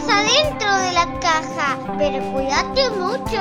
[0.00, 3.40] quedes adentro de la caja, pero cuídate mucho.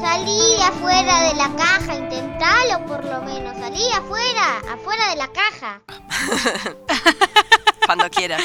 [0.00, 3.56] Salí afuera de la caja, intentalo por lo menos.
[3.58, 5.82] Salí afuera, afuera de la caja.
[7.86, 8.42] Cuando quieras.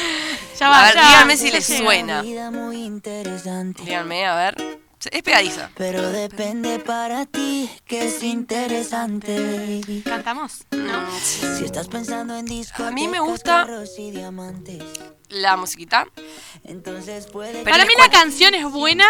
[0.59, 2.21] Ya va, a ver, ya va, díganme si les suena.
[2.21, 4.79] Díganme, a ver.
[5.11, 5.69] Es pegadiza.
[5.75, 9.81] Pero depende para ti que es interesante.
[10.03, 10.65] ¿Cantamos?
[10.71, 11.05] No.
[11.21, 12.45] Si estás pensando en
[12.79, 14.83] A mí me gusta- carros y diamantes,
[15.29, 16.07] La musiquita.
[16.63, 19.05] entonces puede Para mí la canción es buena,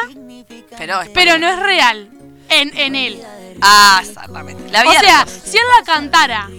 [0.77, 2.09] Pero, es pero no es real.
[2.49, 3.21] En, en él.
[3.61, 4.69] Ah, exactamente.
[4.71, 6.49] La O sea, si él la cantara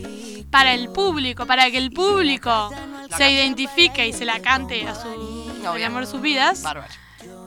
[0.50, 2.70] para el público, para que el público
[3.16, 5.08] se identifique y se la cante a su
[5.62, 5.90] No, el bien.
[5.90, 6.92] amor de sus vidas, Bárbaro.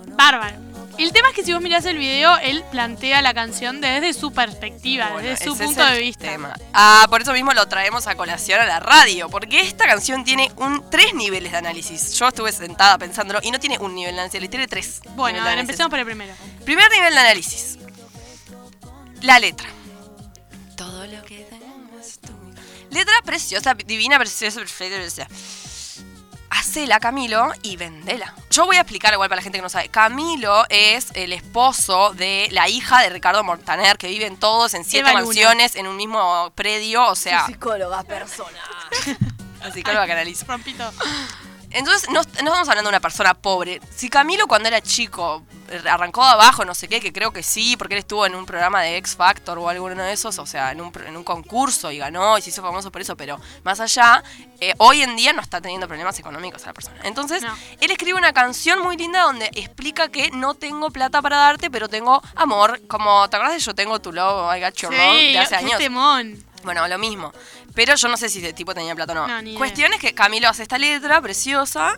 [0.08, 0.58] bárbaro.
[0.98, 4.31] El tema es que si vos mirás el video, él plantea la canción desde su
[4.31, 6.27] perspectiva, Bueno, desde su punto de vista.
[6.27, 6.54] tema.
[6.73, 10.52] Ah, por eso mismo lo traemos a colación a la radio, porque esta canción tiene
[10.58, 12.14] un tres niveles de análisis.
[12.14, 15.02] Yo estuve sentada pensándolo y no tiene un nivel de análisis, tiene tres.
[15.16, 16.34] Bueno, a ver, empecemos por el primero.
[16.66, 17.78] Primer nivel de análisis.
[19.22, 19.67] La letra.
[20.75, 22.36] Todo lo que tengo es tuyo.
[22.89, 25.28] Letra preciosa, divina, preciosa, perfecta, preciosa.
[26.52, 28.35] Hacela, Camilo, y vendela.
[28.49, 29.88] Yo voy a explicar igual para la gente que no sabe.
[29.88, 35.13] Camilo es el esposo de la hija de Ricardo Montaner, que viven todos en siete
[35.13, 37.07] mansiones en un mismo predio.
[37.07, 38.59] O sea, psicóloga persona.
[39.63, 40.45] la psicóloga que analiza.
[40.45, 40.91] Rompito.
[41.72, 43.81] Entonces, no, no estamos hablando de una persona pobre.
[43.95, 47.44] Si Camilo cuando era chico eh, arrancó de abajo, no sé qué, que creo que
[47.44, 50.45] sí, porque él estuvo en un programa de X Factor o alguno de esos, o
[50.45, 53.39] sea, en un, en un concurso y ganó y se hizo famoso por eso, pero
[53.63, 54.23] más allá,
[54.59, 56.97] eh, hoy en día no está teniendo problemas económicos a la persona.
[57.03, 57.55] Entonces, No.
[57.80, 61.88] él escribe una canción muy linda donde explica que no tengo plata para darte, pero
[61.88, 62.81] tengo amor.
[62.88, 65.11] Como, ¿te acuerdas de Yo tengo tu love, I got your love?
[65.19, 65.78] Sí, De hace qué años.
[65.78, 66.44] temón.
[66.64, 67.31] Bueno, lo mismo.
[67.73, 69.28] Pero yo no sé si ese tipo tenía plata o no.
[69.28, 69.58] No, ni idea.
[69.58, 71.98] Cuestión es que Camilo hace esta letra preciosa.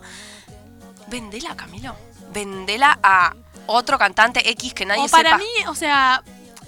[1.08, 1.95] Vendela, Camilo.
[2.31, 3.36] Vendela a
[3.67, 5.37] otro cantante X que nadie O para sepa.
[5.37, 6.23] mí, o sea,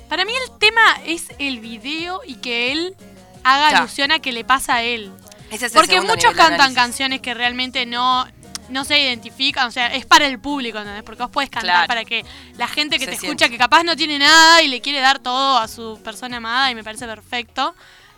[0.09, 2.96] para mí el tema es el video y que él
[3.44, 3.78] haga Ya.
[3.80, 5.12] alusión a que le pasa a él.
[5.52, 6.75] Ese es el Porque muchos cantan análisis.
[6.78, 8.28] canciones que realmente no,
[8.70, 11.03] no se identifican, o sea, es para el público, ¿entendés?
[11.03, 11.88] Porque vos puedes cantar Claro.
[11.88, 12.26] para que
[12.58, 13.44] la gente que Se te siente.
[13.44, 16.72] escucha, que capaz no tiene nada y le quiere dar todo a su persona amada
[16.72, 17.75] y me parece perfecto.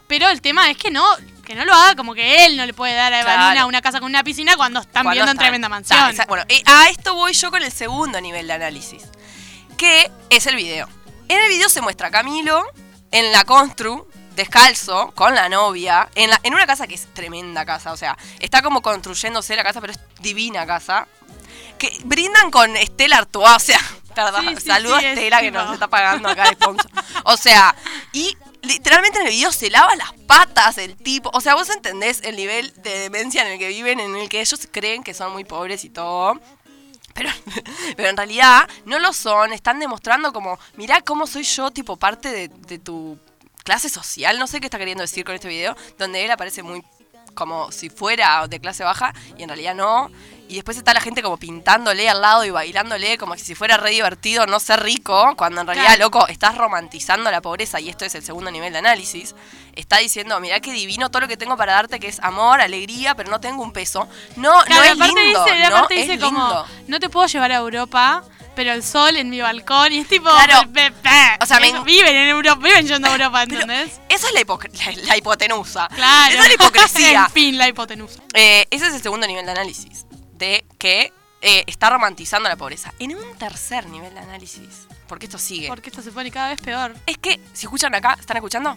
[0.07, 1.03] Pero el tema es que no,
[1.43, 3.41] que no lo haga como que él no le puede dar a Claro.
[3.41, 6.25] Evalina una casa con una piscina cuando están Cuando viviendo en está- tremenda está, mansión.
[6.29, 9.03] bueno, eh, a esto voy yo con el segundo nivel de análisis.
[9.77, 10.87] Que es el video.
[11.27, 12.65] En el video se muestra a Camilo
[13.11, 14.06] en la constru,
[14.37, 17.91] descalzo, con la novia, en, la, en una casa que es tremenda casa.
[17.91, 21.07] O sea, está como construyéndose la casa, pero es divina casa.
[21.77, 23.79] Que brindan con Estela Artois, o sea,
[24.17, 26.89] Sí, sí, sí, a es Estela que nos está pagando acá de sponsor.
[27.25, 27.75] O sea,
[28.13, 31.29] y literalmente en el video se lava las patas el tipo.
[31.33, 34.41] O sea, vos entendés el nivel de demencia en el que viven, en el que
[34.41, 36.39] ellos creen que son muy pobres y todo.
[37.13, 37.29] Pero,
[37.95, 42.31] pero en realidad no lo son, están demostrando como, mirá cómo soy yo, tipo parte
[42.31, 43.19] de, de tu
[43.67, 46.81] clase social, no sé qué está queriendo decir con este video, donde él aparece muy
[47.33, 50.09] como si fuera de clase baja y en realidad no.
[50.47, 53.91] Y después está la gente como pintándole al lado y bailándole como si fuera re
[53.91, 58.15] divertido no ser rico, cuando en realidad, loco, estás romantizando la pobreza y esto es
[58.15, 59.35] el segundo nivel de análisis.
[59.75, 63.15] Está diciendo, mirá qué divino todo lo que tengo para darte, que es amor, alegría,
[63.15, 64.07] pero no tengo un peso.
[64.37, 66.65] No, Claro, no es lindo, dice, no es dice como, lindo.
[66.87, 68.23] no te puedo llevar a Europa,
[68.57, 70.69] pero el sol en mi balcón, y es tipo, Claro.
[70.73, 71.09] pe- pe- pe.
[71.43, 74.01] O sea, me Eso, viven en Europa, viven yendo a Europa, ¿entendés?
[74.09, 75.87] Esa es la, hipoc- la- la hipotenusa.
[75.89, 76.33] Claro.
[76.33, 77.25] Esa es la hipocresía.
[77.27, 78.19] en fin, la hipotenusa.
[78.33, 80.05] Eh, ese es el segundo nivel de análisis.
[80.33, 82.91] De que eh, está romantizando la pobreza.
[82.97, 85.67] En un tercer nivel de análisis, porque esto sigue.
[85.67, 86.95] Porque esto se pone cada vez peor.
[87.05, 88.75] Es que, si escuchan acá, ¿están escuchando?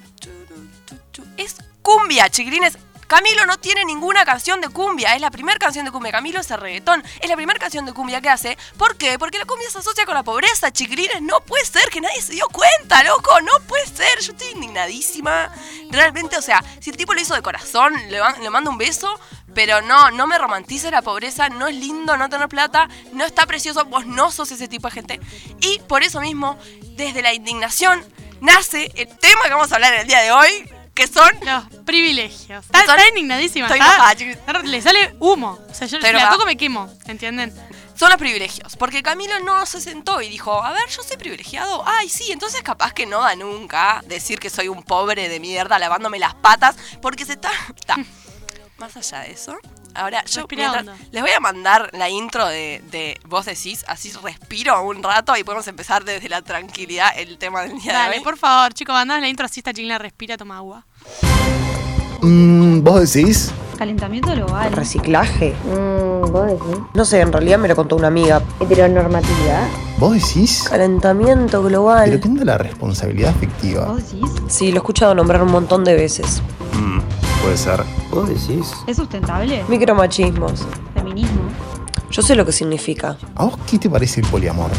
[1.38, 2.76] Es cumbia, chiquilines.
[3.10, 5.16] Camilo no tiene ninguna canción de cumbia.
[5.16, 6.12] Es la primera canción de cumbia.
[6.12, 7.02] Camilo es el reggaetón.
[7.20, 8.56] Es la primera canción de cumbia que hace.
[8.76, 9.18] ¿Por qué?
[9.18, 11.20] Porque la cumbia se asocia con la pobreza, chiquilines.
[11.20, 13.40] No puede ser que nadie se dio cuenta, loco.
[13.40, 14.20] No puede ser.
[14.20, 15.50] Yo estoy indignadísima.
[15.90, 19.18] Realmente, o sea, si el tipo lo hizo de corazón, le, le mando un beso.
[19.56, 21.48] Pero no, no me romantice la pobreza.
[21.48, 22.88] No es lindo no tener plata.
[23.12, 23.86] No está precioso.
[23.86, 25.20] Vos no sos ese tipo de gente.
[25.58, 26.56] Y por eso mismo,
[26.92, 28.04] desde la indignación,
[28.40, 30.79] nace el tema que vamos a hablar en el día de hoy.
[30.94, 32.64] Que son Los privilegios.
[32.66, 33.66] Está, Son- está indignadísima.
[33.66, 35.58] Estoy está- enojada, le sale humo.
[35.70, 36.32] O sea, yo Estoy si la enojada.
[36.32, 37.54] toco me quemo, ¿entienden?
[37.94, 38.76] son los privilegios.
[38.76, 41.82] Porque Camilo no se sentó y dijo, a ver, yo soy privilegiado.
[41.86, 45.78] Ay, sí, entonces capaz que no da nunca decir que soy un pobre de mierda
[45.78, 46.76] lavándome las patas.
[47.02, 47.50] Porque se está...
[47.76, 47.96] está.
[48.78, 49.54] Más allá de eso,
[49.94, 54.82] ahora yo mientras- les voy a mandar la intro de, de Vos decís, así respiro
[54.82, 58.24] un rato y podemos empezar desde la tranquilidad el tema del día de Dale, hoy.
[58.24, 60.86] por favor, chicos, mandás la intro así esta chingla respira, toma agua.
[62.22, 63.50] Mm, ¿Vos decís?
[63.78, 64.72] Calentamiento global.
[64.72, 65.54] ¿Reciclaje?
[65.64, 66.76] Mm, ¿Vos decís?
[66.92, 68.42] No sé, en realidad me lo contó una amiga.
[68.60, 69.66] ¿Heteronormatividad?
[69.98, 70.64] ¿Vos decís?
[70.68, 72.20] Calentamiento Pero global.
[72.20, 73.86] ¿qué onda la responsabilidad afectiva?
[73.86, 74.30] ¿Vos decís?
[74.48, 76.42] Sí, lo he escuchado nombrar un montón de veces.
[76.74, 77.00] Mm,
[77.42, 77.82] puede ser.
[78.10, 78.72] ¿Vos decís?
[78.86, 79.64] ¿Es sustentable?
[79.68, 80.66] Micromachismos.
[80.94, 81.42] Feminismo.
[82.10, 83.16] Yo sé lo que significa.
[83.36, 84.70] ¿A vos qué te parece el poliamor?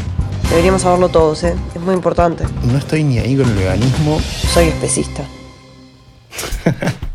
[0.50, 1.56] Deberíamos saberlo todos, ¿eh?
[1.74, 2.46] Es muy importante.
[2.64, 4.20] No estoy ni ahí con el veganismo.
[4.54, 5.24] Soy especista.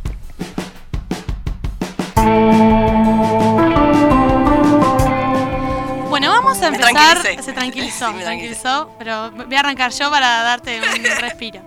[6.08, 7.18] Bueno, vamos a empezar.
[7.42, 11.60] Se tranquilizó, Sí, me tranquilizó, pero voy a arrancar yo para darte un respiro.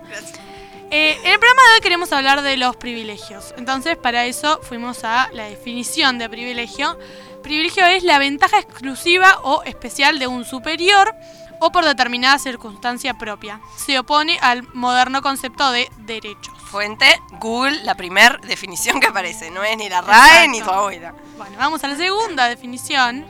[0.92, 3.54] Eh, en el programa de hoy queremos hablar de los privilegios.
[3.56, 6.98] Entonces, para eso fuimos a la definición de privilegio.
[7.44, 11.14] Privilegio es la ventaja exclusiva o especial de un superior
[11.60, 13.60] o por determinada circunstancia propia.
[13.76, 16.54] Se opone al moderno concepto de derechos.
[16.70, 19.50] Fuente, Google, la primer definición que aparece.
[19.52, 21.14] No es ni la RAE ni tu abuela.
[21.36, 23.26] Bueno, vamos a la segunda definición.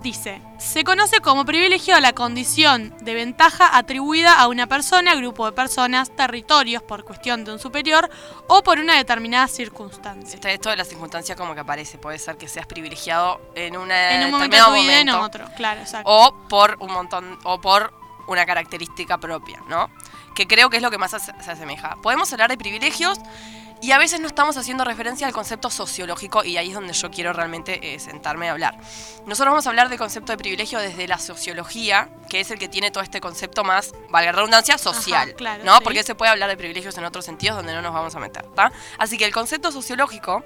[0.00, 5.46] Dice, se conoce como privilegio a la condición de ventaja atribuida a una persona, grupo
[5.46, 8.10] de personas, territorios por cuestión de un superior
[8.48, 10.34] o por una determinada circunstancia.
[10.34, 11.98] Está esto de las circunstancias como que aparece.
[11.98, 15.06] Puede ser que seas privilegiado en, una En un momento de determinado tu vida en
[15.06, 16.10] momento, otro, claro, exacto.
[16.10, 17.94] O por un montón, o por
[18.26, 19.90] una característica propia, ¿no?
[20.34, 21.96] Que creo que es lo que más se asemeja.
[22.02, 23.18] Podemos hablar de privilegios
[23.80, 27.10] y a veces no estamos haciendo referencia al concepto sociológico y ahí es donde yo
[27.10, 28.76] quiero realmente eh, sentarme a hablar.
[29.26, 32.68] Nosotros vamos a hablar del concepto de privilegio desde la sociología, que es el que
[32.68, 35.76] tiene todo este concepto más, valga la redundancia, social, claro, ¿no?
[35.76, 35.80] sí.
[35.84, 38.46] Porque se puede hablar de privilegios en otros sentidos donde no nos vamos a meter,
[38.54, 38.72] ¿tá?
[38.98, 40.44] Así que el concepto sociológico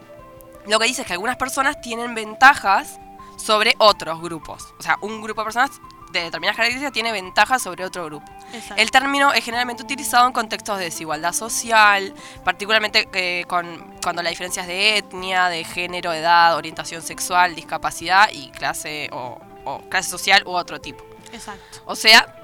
[0.66, 3.00] lo que dice es que algunas personas tienen ventajas
[3.36, 4.74] sobre otros grupos.
[4.78, 5.70] O sea, un grupo de personas
[6.12, 8.30] de determinadas características tiene ventajas sobre otro grupo.
[8.52, 8.74] Exacto.
[8.82, 12.14] El término es generalmente utilizado en contextos de desigualdad social,
[12.44, 18.28] particularmente eh, con, cuando la diferencia es de etnia, de género, edad, orientación sexual, discapacidad
[18.32, 21.04] y clase o, o clase social u otro tipo.
[21.32, 21.80] Exacto.
[21.86, 22.38] O sea,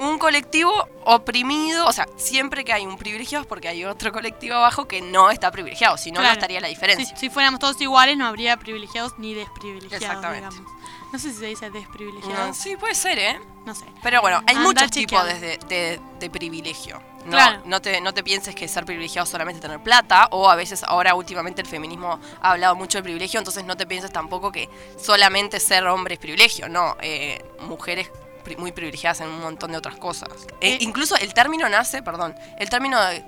[0.00, 0.72] un colectivo
[1.04, 5.00] oprimido, o sea, siempre que hay un privilegiado es porque hay otro colectivo abajo que
[5.00, 6.34] no está privilegiado, si no, no Claro.
[6.34, 7.16] estaría la Si, diferencia.
[7.16, 10.48] si fuéramos todos iguales no habría privilegiados ni desprivilegiados, Exactamente.
[10.56, 10.72] digamos.
[11.12, 12.56] No sé si se dice No, desprivilegiados.
[12.56, 13.40] sí, puede ser, ¿eh?
[13.66, 13.84] No sé.
[14.02, 17.00] Pero bueno, hay muchos tipos de, de- de privilegio.
[17.24, 17.62] No, Claro.
[17.66, 20.82] no, te, no te pienses que ser privilegiado es solamente tener plata, o a veces
[20.82, 24.68] ahora últimamente el feminismo ha hablado mucho del privilegio, entonces no te pienses tampoco que
[25.00, 28.10] solamente ser hombre es privilegio, no, eh, mujeres
[28.42, 30.30] pri- muy privilegiadas en un montón de otras cosas.
[30.60, 30.78] E Eh.
[30.80, 33.22] incluso el término nace, perdón, el término de-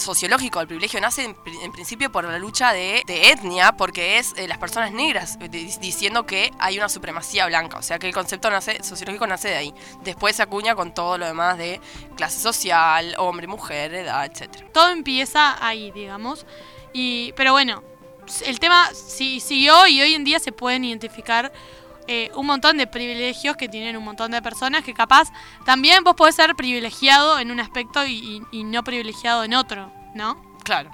[0.00, 4.48] sociológico del privilegio nace en, en principio por la lucha de, etnia, porque es eh,
[4.48, 7.78] las personas negras eh, di- diciendo que hay una supremacía blanca.
[7.78, 9.74] O sea que el concepto nace, sociológico nace de ahí.
[10.02, 11.80] Después se acuña con todo lo demás de
[12.16, 14.66] clase social, hombre, mujer, edad, etcétera.
[14.72, 16.46] todo empieza ahí, digamos.
[16.92, 17.82] Y, pero bueno,
[18.44, 21.52] el tema sí, siguió y hoy en día se pueden identificar
[22.08, 25.30] eh, un montón de privilegios que tienen un montón de personas que capaz
[25.64, 28.12] también vos podés ser privilegiado en un aspecto y,
[28.52, 30.40] y- y no privilegiado en otro, ¿no?
[30.64, 30.90] Claro.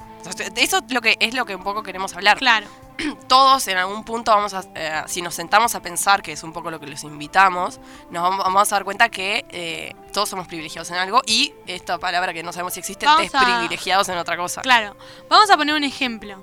[0.56, 2.38] Eso es lo que es lo que un poco queremos hablar.
[2.38, 2.66] Claro.
[3.28, 6.52] Todos en algún punto vamos a, eh, si nos sentamos a pensar, que es un
[6.52, 7.78] poco lo que los invitamos,
[8.10, 12.32] nos vamos, a dar cuenta que eh, todos somos privilegiados en algo y esta palabra
[12.32, 14.62] que no sabemos si existe, Vamos a- desprivilegiados en otra cosa.
[14.62, 14.96] Claro.
[15.28, 16.42] Vamos a poner un ejemplo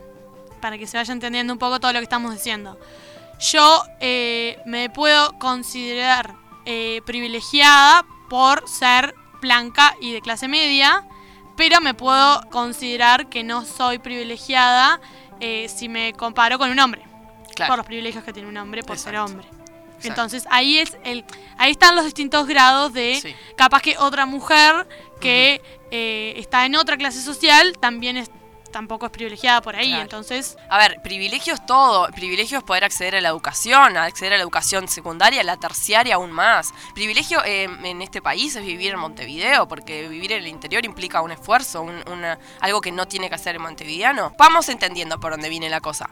[0.62, 2.78] para que se vaya entendiendo un poco todo lo que estamos diciendo.
[3.40, 6.36] Yo eh, me puedo considerar
[6.66, 11.06] eh, privilegiada por ser blanca y de clase media,
[11.58, 15.00] pero me puedo considerar que no soy privilegiada
[15.40, 17.02] eh, si me comparo con un hombre,
[17.56, 17.72] Claro.
[17.72, 19.34] por los privilegios que tiene un hombre por ser Exacto.
[19.34, 19.48] hombre.
[20.04, 21.24] Entonces ahí es el,
[21.58, 23.36] ahí están los distintos grados de Sí.
[23.56, 24.88] capaz que otra mujer
[25.22, 25.62] que
[25.92, 28.30] eh, está en otra clase social también es
[28.74, 29.88] tampoco es privilegiada por ahí.
[29.88, 30.02] Claro.
[30.04, 32.10] Entonces, A ver, privilegio es todo.
[32.12, 36.16] Privilegio es poder acceder a la educación, a acceder a la educación secundaria, la terciaria
[36.16, 36.74] aún más.
[36.94, 41.22] Privilegio eh, en este país es vivir en Montevideo, porque vivir en el interior implica
[41.22, 44.34] un esfuerzo, un- una- algo que no tiene que hacer el montevideano.
[44.38, 46.10] Vamos entendiendo por dónde viene la cosa.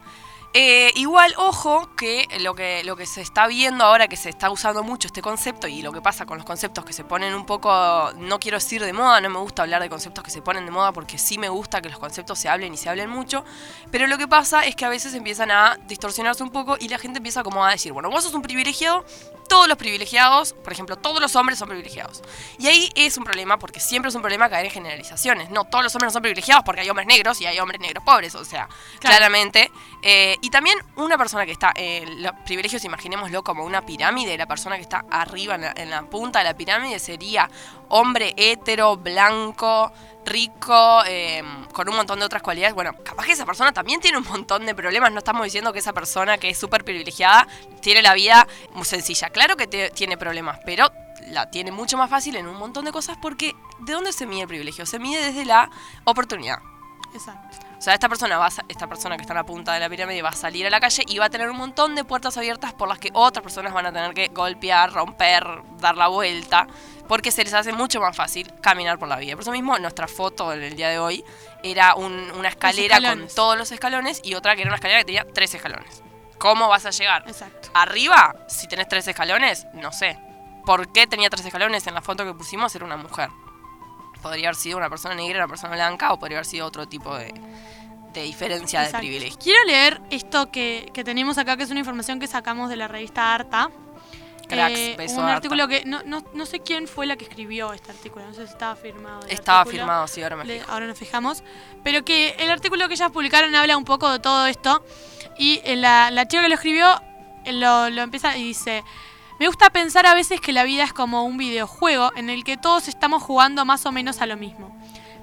[0.54, 4.50] Eh, igual, ojo, que lo, que lo que se está viendo ahora, que se está
[4.50, 7.46] usando mucho este concepto, y lo que pasa con los conceptos que se ponen un
[7.46, 10.66] poco, no quiero decir de moda, no me gusta hablar de conceptos que se ponen
[10.66, 13.46] de moda, porque sí me gusta que los conceptos se hablen y se hablen mucho,
[13.92, 16.98] pero lo que pasa es que a veces empiezan a distorsionarse un poco y la
[16.98, 19.06] gente empieza como a decir, bueno, vos sos un privilegiado,
[19.48, 22.22] todos los privilegiados, por ejemplo, todos los hombres son privilegiados.
[22.58, 25.50] Y ahí es un problema, porque siempre es un problema caer en generalizaciones.
[25.50, 28.02] No, todos los hombres no son privilegiados porque hay hombres negros y hay hombres negros
[28.06, 28.68] pobres, o sea,
[29.00, 29.18] Claro.
[29.18, 29.70] claramente.
[30.04, 34.48] eh, y también una persona que está, eh, los privilegios, imaginémoslo como una pirámide, la
[34.48, 37.50] persona que está arriba en la, en la punta de la pirámide sería
[37.90, 39.92] hombre hetero, blanco,
[40.26, 41.44] rico, eh,
[41.74, 42.74] con un montón de otras cualidades.
[42.74, 45.12] Bueno, capaz que esa persona también tiene un montón de problemas.
[45.12, 47.48] No estamos diciendo que esa persona que es súper privilegiada
[47.82, 49.30] tiene la vida muy sencilla.
[49.30, 50.92] Claro que tiene problemas, pero
[51.28, 54.42] la tiene mucho más fácil en un montón de cosas porque ¿de dónde se mide
[54.42, 54.86] el privilegio?
[54.86, 55.70] Se mide desde la
[56.06, 56.60] oportunidad.
[57.14, 57.71] Exacto.
[57.82, 59.90] O sea, esta persona, va a esta persona que está en la punta de la
[59.90, 62.38] pirámide va a salir a la calle y va a tener un montón de puertas
[62.38, 65.44] abiertas por las que otras personas van a tener que golpear, romper,
[65.80, 66.68] dar la vuelta,
[67.08, 69.34] porque se les hace mucho más fácil caminar por la vida.
[69.34, 71.26] Por eso mismo, nuestra foto en el día de hoy
[71.64, 75.06] era un- una escalera con todos los escalones y otra que era una escalera que
[75.06, 76.04] tenía tres escalones.
[76.38, 77.24] ¿Cómo vas a llegar?
[77.26, 77.70] Exacto.
[77.74, 80.20] Arriba, si tenés tres escalones, no sé.
[80.68, 81.88] ¿Por qué tenía tres escalones?
[81.88, 83.32] En la foto que pusimos era una mujer.
[84.22, 87.16] Podría haber sido una persona negra, una persona blanca, o podría haber sido otro tipo
[87.18, 87.34] de,
[88.14, 89.38] de diferencia de privilegio.
[89.42, 92.88] Quiero leer esto que, que tenemos acá, que es una información que sacamos de la
[92.88, 93.70] revista Arta.
[94.48, 95.36] Cracks, Eh, beso un Arta.
[95.38, 98.46] artículo que no, no, no sé quién fue la que escribió este artículo, no sé
[98.46, 99.22] si estaba firmado.
[99.30, 99.84] Estaba artículo.
[99.84, 101.42] firmado, sí, ahora me Le- ahora nos fijamos.
[101.84, 104.84] Pero que el artículo que ellas publicaron habla un poco de todo esto.
[105.38, 107.02] Y eh, la, la chica que lo escribió
[107.46, 108.84] eh, lo, lo empieza y dice:
[109.42, 112.58] Me gusta pensar a veces que la vida es como un videojuego en el que
[112.58, 114.72] todos estamos jugando más o menos a lo mismo.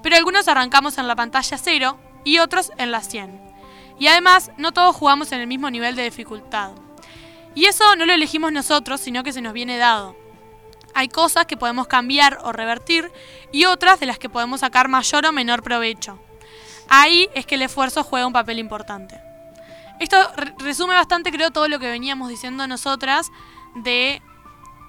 [0.03, 3.41] Pero algunos arrancamos en la pantalla 0 y otros en la 100.
[3.97, 6.73] Y además, no todos jugamos en el mismo nivel de dificultad.
[7.55, 10.17] Y eso no lo elegimos nosotros, sino que se nos viene dado.
[10.97, 13.13] Hay cosas que podemos cambiar o revertir
[13.53, 16.19] y otras de las que podemos sacar mayor o menor provecho.
[16.89, 19.21] Ahí es que el esfuerzo juega un papel importante.
[20.01, 23.31] Esto re- resume bastante, creo, todo lo que veníamos diciendo nosotras
[23.83, 24.23] de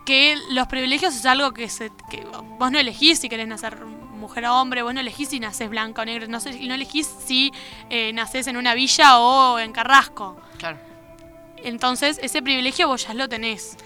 [0.06, 2.26] que los privilegios es algo que, se, que
[2.58, 6.02] vos no elegís si querés nacer mujer o hombre, vos no elegís si nacés blanca
[6.02, 7.52] o negra, no, no elegís si
[7.90, 10.40] eh, nacés en una villa o en Carrasco.
[10.58, 10.78] Claro.
[11.64, 13.78] Entonces, ese privilegio vos ya lo tenés.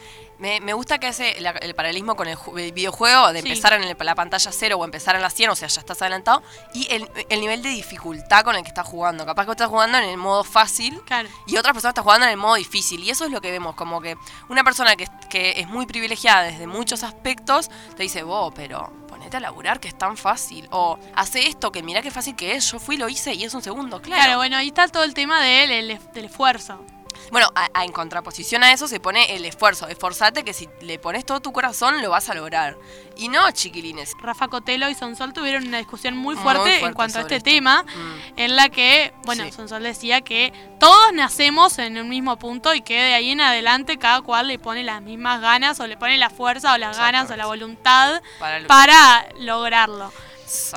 [0.43, 3.47] Me, me gusta que hace la- el paralelismo con el, ju- el videojuego de Sí.
[3.47, 6.01] empezar en el- la pantalla 0 o empezar en la 100, o sea, ya estás
[6.01, 9.25] adelantado, y el, el nivel de dificultad con el que estás jugando.
[9.25, 11.29] Capaz que vos estás jugando en el modo fácil Claro.
[11.47, 13.01] y otra persona está jugando en el modo difícil.
[13.05, 14.17] Y eso es lo que vemos, como que
[14.49, 19.37] una persona que, que es muy privilegiada desde muchos aspectos te dice, vos, pero ponete
[19.37, 20.67] a laburar que es tan fácil.
[20.71, 23.53] O hace esto que mirá qué fácil que es, yo fui, lo hice y es
[23.53, 24.21] un segundo, claro.
[24.23, 26.83] Claro, bueno, ahí está todo el tema del, el- del esfuerzo.
[27.31, 29.87] Bueno, a- a- en contraposición a eso se pone el esfuerzo.
[29.87, 32.77] Esforzate que si le pones todo tu corazón lo vas a lograr.
[33.15, 34.13] Y no, chiquilines.
[34.19, 37.49] Rafa Cotelo y Sonsol tuvieron una discusión muy Muy fuerte, en cuanto a este esto.
[37.49, 38.19] tema, Mm.
[38.37, 39.51] en la que, bueno, Sí.
[39.51, 43.97] Sonsol decía que todos nacemos en un mismo punto y que de ahí en adelante
[43.97, 47.29] cada cual le pone las mismas ganas o le pone la fuerza o las ganas
[47.31, 50.11] o la voluntad Para lo- para lograrlo.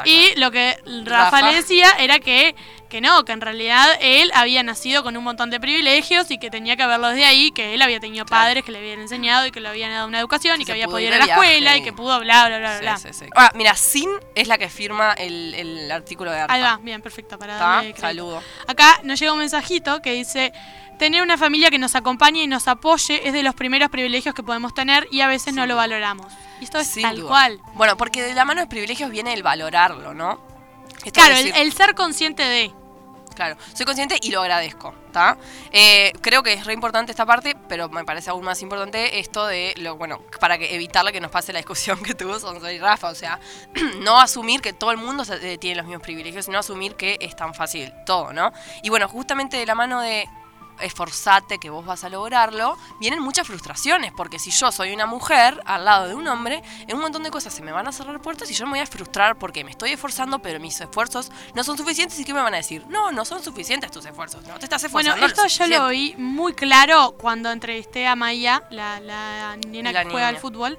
[0.05, 1.51] Y lo que Rafa, Rafa.
[1.51, 2.55] le decía era que,
[2.89, 6.51] que no, que en realidad él había nacido con un montón de privilegios y que
[6.51, 8.45] tenía que verlo desde ahí, que él había tenido Claro.
[8.45, 10.87] padres que le habían enseñado y que le habían dado una educación y Que había
[10.87, 12.97] podido ir a la escuela y que pudo bla, bla, bla, bla.
[12.99, 13.27] Sí, sí, sí.
[13.35, 16.55] Ah, mira, Sin es la que firma el, el artículo de Arta.
[16.55, 17.95] Ahí va, bien, perfecto, para darle.
[17.97, 18.43] Saludo.
[18.67, 20.53] Acá nos llega un mensajito que dice,
[20.99, 24.43] tener una familia que nos acompañe y nos apoye es de los primeros privilegios que
[24.43, 26.33] podemos tener y a veces no lo valoramos.
[26.61, 27.29] Y esto es Sin tal duda.
[27.29, 27.61] cual.
[27.75, 30.41] Bueno, porque de la mano de privilegios viene el valorarlo, ¿no?
[31.13, 32.73] Claro, el, ser consciente de...
[33.35, 35.37] Claro, soy consciente y lo agradezco, ¿está?
[35.71, 39.47] Eh, creo que es re importante esta parte, pero me parece aún más importante esto
[39.47, 42.79] de, lo bueno, para que evitarle que nos pase la discusión que tuvo Sonso y
[42.79, 43.39] Rafa, o sea,
[44.01, 47.37] no asumir que todo el mundo eh, tiene los mismos privilegios, sino asumir que es
[47.37, 48.53] tan fácil todo, ¿no?
[48.83, 50.27] Y bueno, justamente de la mano de
[50.81, 55.61] esforzate que vos vas a lograrlo, vienen muchas frustraciones, porque si yo soy una mujer
[55.65, 58.21] al lado de un hombre, en un montón de cosas se me van a cerrar
[58.21, 61.65] puertas y yo me voy a frustrar porque me estoy esforzando, pero mis esfuerzos no
[61.65, 62.85] son suficientes y ¿qué me van a decir?
[62.89, 65.43] No, no son suficientes tus esfuerzos, no te estás Bueno, esforzando.
[65.47, 70.11] esto yo lo vi muy claro cuando entrevisté a Maya, la, la nena La que
[70.11, 70.79] juega al fútbol.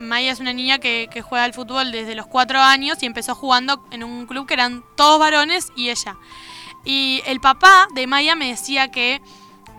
[0.00, 3.34] Maya es una niña que, que juega al fútbol desde los cuatro años y empezó
[3.34, 6.16] jugando en un club que eran todos varones y ella.
[6.84, 9.22] Y el papá de Maya me decía que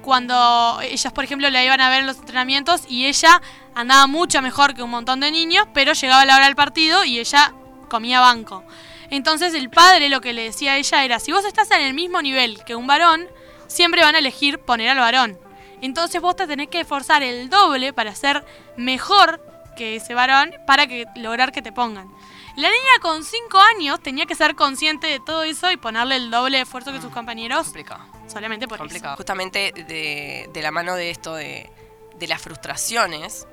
[0.01, 3.41] cuando ellos, por ejemplo, la iban a ver en los entrenamientos y ella
[3.73, 7.19] andaba mucho mejor que un montón de niños, pero llegaba la hora del partido y
[7.19, 7.53] ella
[7.89, 8.63] comía banco.
[9.09, 11.93] Entonces el padre lo que le decía a ella era, si vos estás en el
[11.93, 13.27] mismo nivel que un varón,
[13.67, 15.39] siempre van a elegir poner al varón.
[15.81, 18.45] Entonces vos te tenés que esforzar el doble para ser
[18.77, 19.41] mejor
[19.75, 22.09] que ese varón para que lograr que te pongan.
[22.55, 26.29] La niña con 5 años tenía que ser consciente de todo eso y ponerle el
[26.29, 28.03] doble de esfuerzo que sus compañeros Complicado.
[28.27, 29.13] solamente por complicado.
[29.13, 29.17] eso.
[29.17, 31.71] Justamente de, de la mano de esto de,
[32.19, 33.47] de las frustraciones,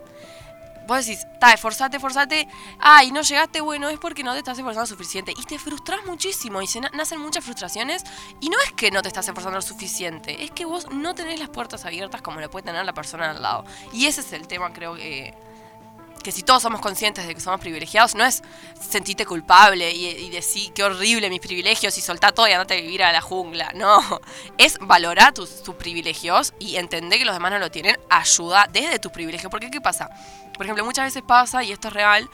[0.86, 2.46] vos decís, está, esforzate, esforzate,
[2.78, 5.32] ay, no llegaste, bueno, es porque no te estás esforzando suficiente.
[5.34, 8.04] Y te frustras muchísimo y se na- nacen muchas frustraciones.
[8.40, 11.38] Y no es que no te estás esforzando lo suficiente, es que vos no tenés
[11.38, 13.64] las puertas abiertas como lo puede tener la persona al lado.
[13.94, 15.32] Y ese es el tema, creo que
[16.22, 18.42] que si todos somos conscientes de que somos privilegiados, no es
[18.78, 23.02] sentirte culpable y, decir qué horrible mis privilegios y soltar todo y andate a vivir
[23.02, 23.72] a la jungla.
[23.80, 24.02] No,
[24.58, 25.48] es valorar tus,
[25.78, 27.98] privilegios y entender que los demás no lo tienen.
[28.10, 29.50] Ayuda desde tus privilegios.
[29.50, 30.10] Porque, ¿qué pasa?
[30.54, 32.28] Por ejemplo, muchas veces pasa, y esto es real,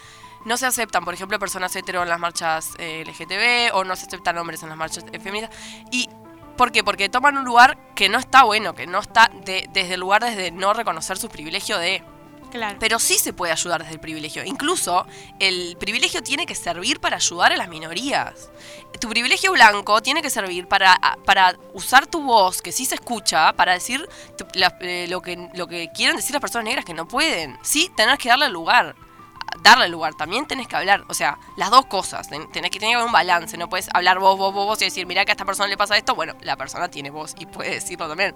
[0.44, 4.06] no se aceptan, por ejemplo, personas hetero en las marchas eh, LGTB o no se
[4.06, 5.56] aceptan hombres en las marchas eh, feministas.
[5.92, 6.08] Y
[6.56, 6.82] ¿Por qué?
[6.82, 10.24] Porque toman un lugar que no está bueno, que no está de- desde el lugar
[10.24, 12.02] desde no reconocer su privilegio de...
[12.50, 12.76] Claro.
[12.80, 14.44] Pero sí se puede ayudar desde el privilegio.
[14.44, 15.06] Incluso
[15.38, 18.50] el privilegio tiene que servir para ayudar a las minorías.
[19.00, 23.52] Tu privilegio blanco tiene que servir para, para usar tu voz, que sí se escucha,
[23.52, 24.08] para decir
[24.54, 27.58] la- eh, lo, que, lo que quieren decir las personas negras que no pueden.
[27.62, 28.94] Sí, tenés que darle lugar.
[29.62, 32.98] Darle lugar, también tenés que hablar, o sea, las dos cosas, ten- tenés que tener
[32.98, 35.46] un balance, no puedes hablar vos, vos, vos, vos y decir, mira que a esta
[35.46, 38.34] persona le pasa esto, bueno, la persona tiene voz y puede decirlo también,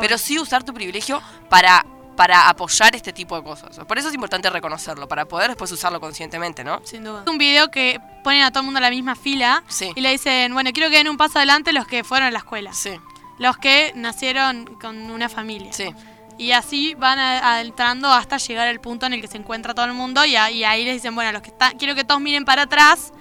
[0.00, 1.84] pero sí usar tu privilegio para
[2.16, 3.78] para apoyar este tipo de cosas.
[3.86, 6.80] Por eso es importante reconocerlo, para poder después usarlo conscientemente, ¿no?
[6.84, 7.24] Sin duda.
[7.26, 9.90] Un video que ponen a todo el mundo en la misma fila Sí.
[9.94, 12.38] y le dicen, bueno, quiero que den un paso adelante los que fueron a la
[12.38, 12.72] escuela.
[12.72, 12.92] Sí,
[13.38, 15.72] Los que nacieron con una familia.
[15.72, 15.94] sí.
[16.38, 19.92] Y así van adentrando hasta llegar al punto en el que se encuentra todo el
[19.92, 22.44] mundo y, a- y ahí les dicen, bueno, los que están, quiero que todos miren
[22.44, 23.12] para atrás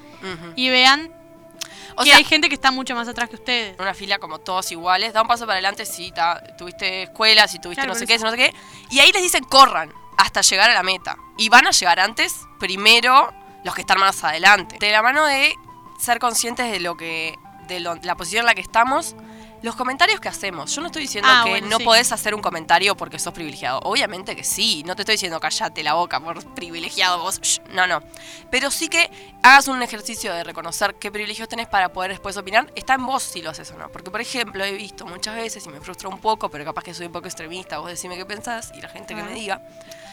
[0.55, 1.12] y vean
[1.95, 3.79] O sea, hay gente que está mucho más atrás que ustedes.
[3.79, 7.60] una fila como todos iguales, da un paso para adelante si ta- tuviste escuela, si
[7.60, 8.53] tuviste Claro, no sé qué, si no sé qué.
[8.89, 11.17] Y ahí les dicen corran hasta llegar a la meta.
[11.38, 13.33] Y van a llegar antes, primero,
[13.63, 14.77] los que están más adelante.
[14.79, 15.53] De la mano de
[16.00, 17.38] ser conscientes de lo que.
[17.67, 19.15] de lo- la posición en la que estamos.
[19.61, 20.73] Los comentarios que hacemos.
[20.73, 21.83] Yo no estoy diciendo Ah, que bueno, no sí.
[21.83, 23.79] podés hacer un comentario porque sos privilegiado.
[23.83, 24.83] Obviamente que sí.
[24.87, 27.39] No te estoy diciendo callate la boca por privilegiado vos.
[27.39, 28.01] Shh, No, no.
[28.49, 29.09] Pero sí que
[29.43, 32.71] hagas un ejercicio de reconocer qué privilegios tenés para poder después opinar.
[32.75, 33.89] Está en vos si lo haces o no.
[33.91, 36.93] Porque, por ejemplo, he visto muchas veces y me frustra un poco, pero capaz que
[36.93, 37.77] soy un poco extremista.
[37.77, 39.35] Vos decime qué pensás y la gente que me Ajá.
[39.39, 39.61] diga.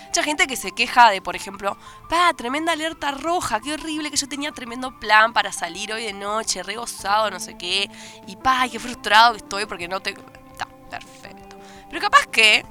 [0.08, 1.76] Mucha gente que se queja de, por ejemplo,
[2.08, 6.14] pa, tremenda alerta roja, qué horrible que yo tenía tremendo plan para salir hoy de
[6.14, 7.90] noche, re gozado, no sé qué.
[8.26, 10.10] Y pa, qué frustrado que estoy porque no te.
[10.50, 11.58] Está, perfecto.
[11.90, 12.64] Pero capaz que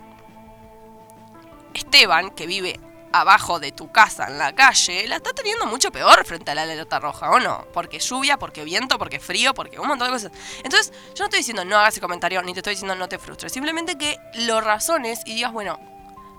[1.76, 2.80] Esteban, que vive
[3.14, 6.64] abajo de tu casa en la calle, la está teniendo mucho peor frente a la
[6.64, 7.68] alerta roja, ¿o no?
[7.72, 10.32] Porque lluvia, porque viento, porque frío, porque un montón de cosas.
[10.64, 13.20] Entonces, yo no estoy diciendo no hagas ese comentario, ni te estoy diciendo no te
[13.20, 13.54] frustres.
[13.54, 15.80] Simplemente que lo razones y digas, bueno,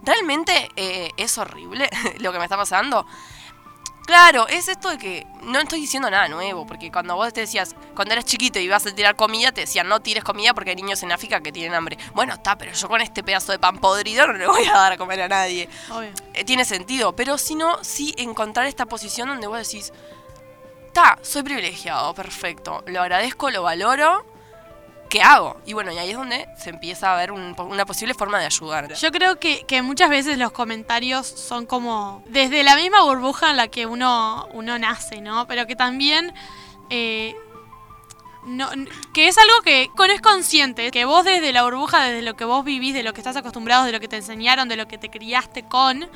[0.02, 3.06] ¿realmente eh, es horrible lo que me está pasando?
[4.08, 7.76] Claro, es esto de que no estoy diciendo nada nuevo, porque cuando vos te decías,
[7.94, 10.76] cuando eras chiquito y ibas a tirar comida, te decían no tires comida porque hay
[10.76, 11.98] niños en África que tienen hambre.
[12.14, 14.92] Bueno, está, pero yo con este pedazo de pan podrido no le voy a dar
[14.92, 15.68] a comer a nadie.
[15.90, 16.10] Obvio.
[16.32, 19.92] Eh, tiene sentido, pero si no, sí encontrar esta posición donde vos decís,
[20.94, 24.24] ta, soy privilegiado, perfecto, lo agradezco, lo valoro,
[25.08, 25.60] ¿qué hago?
[25.66, 28.46] Y bueno, y ahí es donde se empieza a ver un- una posible forma de
[28.46, 28.92] ayudar.
[28.94, 33.68] Yo creo que, muchas veces los comentarios son como desde la misma burbuja en la
[33.68, 35.46] que uno, uno nace, ¿no?
[35.46, 36.32] Pero que también...
[36.90, 37.34] eh,
[38.44, 38.70] no,
[39.12, 42.64] que es algo que es consciente, que vos desde la burbuja, desde lo que vos
[42.64, 45.10] vivís, de lo que estás acostumbrado, de lo que te enseñaron, de lo que te
[45.10, 46.08] criaste con,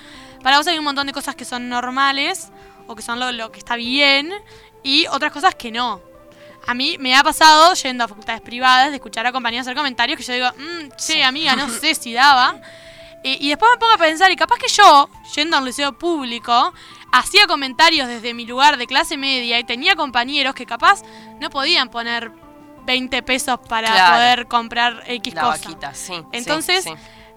[0.43, 2.51] para vos hay un montón de cosas que son normales
[2.87, 4.33] o que son lo que está bien
[4.83, 6.01] y otras cosas que no.
[6.67, 10.17] A mí me ha pasado, yendo a facultades privadas, de escuchar a compañeros hacer comentarios
[10.19, 12.57] que yo digo, mmm, che, amiga, no sé si daba.
[13.25, 15.93] Y, y después me pongo a pensar, y capaz que yo, yendo a un liceo
[15.93, 16.73] público,
[17.13, 21.03] hacía comentarios desde mi lugar de clase media y tenía compañeros que capaz
[21.41, 22.33] no podían poner
[22.85, 24.15] 20 pesos para Claro.
[24.17, 25.69] poder comprar X La cosa.
[25.69, 26.15] vaquita, sí.
[26.15, 26.91] sí, Entonces, sí.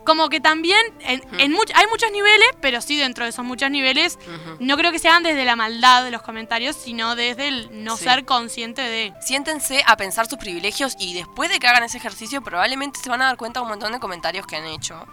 [0.05, 3.69] Como que también en, en much- hay muchos niveles, pero sí dentro de esos muchos
[3.71, 4.17] niveles,
[4.59, 8.03] no creo que sean desde la maldad de los comentarios, sino desde el no Sí.
[8.05, 9.13] ser consciente de...
[9.21, 13.21] Siéntense a pensar sus privilegios y después de que hagan ese ejercicio probablemente se van
[13.21, 15.05] a dar cuenta de un montón de comentarios que han hecho.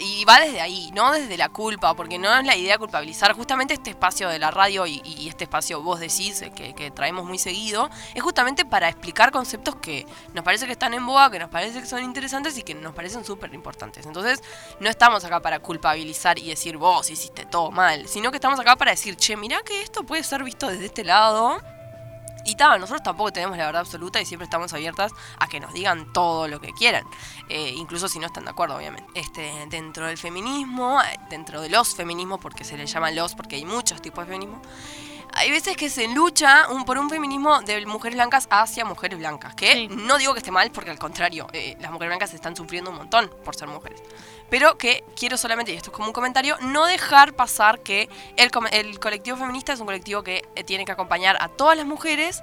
[0.00, 3.32] Y va desde ahí, no desde la culpa, porque no es la idea culpabilizar.
[3.32, 7.24] Justamente este espacio de la radio y, este espacio vos decís, eh, que, que traemos
[7.24, 11.38] muy seguido, es justamente para explicar conceptos que nos parece que están en boga, que
[11.38, 14.06] nos parece que son interesantes y que nos parecen súper importantes.
[14.06, 14.42] Entonces,
[14.80, 18.76] no estamos acá para culpabilizar y decir vos hiciste todo mal, sino que estamos acá
[18.76, 21.60] para decir, che, mirá que esto puede ser visto desde este lado.
[22.44, 25.72] Y tal, nosotros tampoco tenemos la verdad absoluta y siempre estamos abiertas a que nos
[25.74, 27.04] digan todo lo que quieran,
[27.48, 29.10] eh, incluso si no están de acuerdo, obviamente.
[29.14, 30.98] Este, dentro del feminismo,
[31.28, 34.62] dentro de los feminismos, porque se le llama los, porque hay muchos tipos de feminismo,
[35.34, 39.54] hay veces que se lucha un- por un feminismo de mujeres blancas hacia mujeres blancas.
[39.54, 39.88] Que Sí.
[39.88, 42.96] no digo que esté mal, porque al contrario, eh, las mujeres blancas están sufriendo un
[42.96, 44.00] montón por ser mujeres.
[44.50, 48.50] Pero que quiero solamente, y esto es como un comentario, no dejar pasar que el,
[48.72, 52.42] el colectivo feminista es un colectivo que eh, tiene que acompañar a todas las mujeres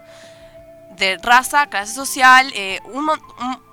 [0.97, 3.65] de raza, clase social, eh, un un-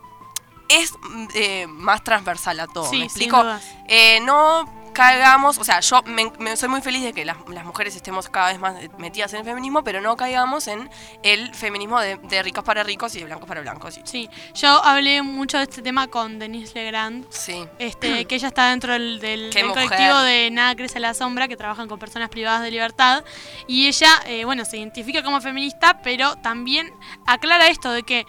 [0.69, 2.89] es mm, eh, más transversal a todo.
[2.89, 3.45] Sí, ¿Me explico?
[3.89, 7.65] Eh, no caigamos, o sea, yo me, me- soy muy feliz de que las, las
[7.65, 10.89] mujeres estemos cada vez más metidas en el feminismo, pero no caigamos en
[11.23, 13.99] el feminismo de, de ricos para ricos y de blancos para blancos.
[13.99, 17.65] y- Sí, yo hablé mucho de este tema con Denise Legrand, Sí.
[17.79, 21.57] este, que ella está dentro del, del- colectivo de Nada Crece a la Sombra, que
[21.57, 23.25] trabajan con personas privadas de libertad.
[23.67, 26.93] Y ella, eh, bueno, se identifica como feminista, pero también
[27.27, 28.27] aclara esto de que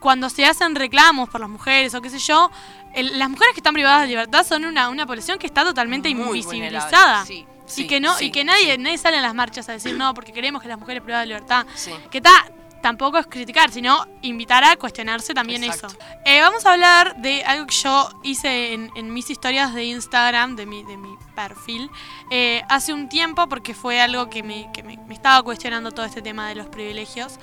[0.00, 2.50] cuando se hacen reclamos por las mujeres o qué sé yo,
[2.96, 6.12] el- las mujeres que están privadas de libertad son una, una población que está totalmente
[6.14, 7.24] Muy invisibilizada.
[7.24, 9.94] sí, y que no, sí, y que nadie, nadie sale en las marchas a decir
[9.96, 11.92] no, porque queremos que las mujeres privadas de libertad Sí.
[12.10, 12.30] que ta,
[12.82, 15.88] tampoco es criticar, sino invitar a cuestionarse también Exacto.
[15.88, 15.98] eso.
[16.24, 20.54] Eh, vamos a hablar de algo que yo hice en, en mis historias de Instagram,
[20.54, 21.90] de mi, de mi perfil,
[22.30, 26.06] eh, hace un tiempo, porque fue algo que, me, que me- me estaba cuestionando todo
[26.06, 27.40] este tema de los privilegios.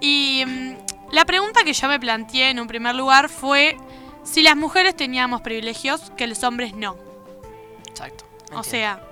[0.00, 0.74] Y mm,
[1.12, 3.78] la pregunta que yo me planteé en un primer lugar fue
[4.24, 6.96] si las mujeres teníamos privilegios que los hombres no.
[7.88, 8.24] Exacto.
[8.54, 9.02] O sea,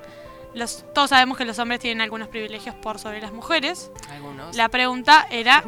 [0.55, 3.91] los, todos sabemos que los hombres tienen algunos privilegios por sobre las mujeres.
[4.11, 4.57] Algunos.
[4.57, 5.65] La pregunta era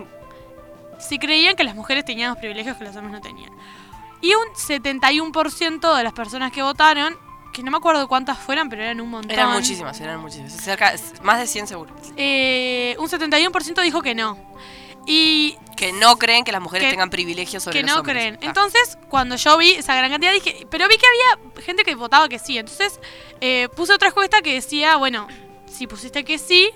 [0.98, 3.52] si creían que las mujeres teníamos privilegios que los hombres no tenían.
[4.20, 7.16] Y un 71% de las personas que votaron,
[7.52, 9.32] que no me acuerdo cuántas fueran, pero eran un montón.
[9.32, 10.52] Eran muchísimas, eran muchísimas.
[10.52, 11.94] Cerca, más de 100 seguro.
[12.16, 14.38] eh, un 71% dijo que no.
[15.06, 15.51] Y
[15.82, 18.16] Que no creen que las mujeres Que- tengan privilegios sobre que los no hombres.
[18.16, 18.38] creen.
[18.40, 18.46] Ah.
[18.46, 22.28] Entonces, cuando yo vi esa gran cantidad, dije, pero vi que había gente que votaba
[22.28, 22.56] que sí.
[22.56, 23.00] Entonces,
[23.40, 25.26] eh, puse otra encuesta que decía, bueno,
[25.66, 26.70] si pusiste que sí,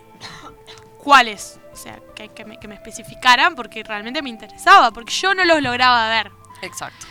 [0.98, 1.58] ¿cuáles?
[1.72, 5.44] O sea, que, que me, que me especificaran porque realmente me interesaba, porque yo no
[5.44, 6.32] los lograba ver.
[6.62, 7.06] Exacto.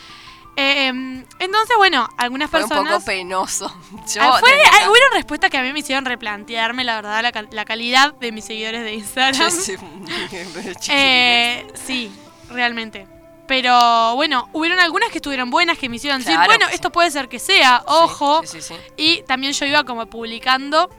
[0.57, 2.93] Eh, em, entonces, bueno, algunas Fue un personas...
[2.93, 3.67] poco penoso.
[4.13, 4.49] Yo, Ah, fue-
[4.89, 8.45] hubieron respuestas que a mí me hicieron replantearme, la verdad, la, la calidad de mis
[8.45, 9.51] seguidores de Instagram.
[9.51, 9.75] Sí,
[10.89, 12.11] Eh, sí,
[12.49, 13.07] realmente.
[13.47, 16.75] Pero bueno, hubieron algunas que estuvieron buenas que me hicieron decir, bueno, sí.
[16.75, 18.41] esto puede ser que sea, ojo.
[18.43, 18.75] Sí, sí, sí.
[18.97, 20.89] Y también yo iba como publicando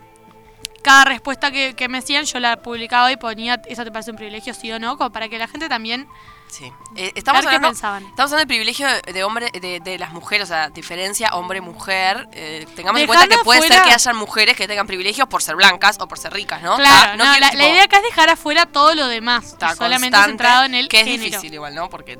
[0.82, 4.16] cada respuesta que, que me hacían, yo la publicaba y ponía, ¿eso te parece un
[4.16, 4.96] privilegio, sí o no?
[4.96, 6.06] Como para que la gente también
[6.48, 6.72] Sí.
[6.94, 8.02] Eh, estamos, hablando, pensaban.
[8.04, 12.28] estamos hablando del privilegio de, hombre, de, de las mujeres, o sea, diferencia hombre-mujer.
[12.32, 15.56] Eh, tengamos en cuenta que puede ser que hayan mujeres que tengan privilegios por ser
[15.56, 16.76] blancas o por ser ricas, ¿no?
[16.76, 19.44] Claro, Ah, no, quiero, la, tipo, la idea acá es dejar afuera todo lo demás,
[19.52, 21.24] está solamente centrado en el Que es género.
[21.24, 21.90] difícil igual, ¿no?
[21.90, 22.18] Porque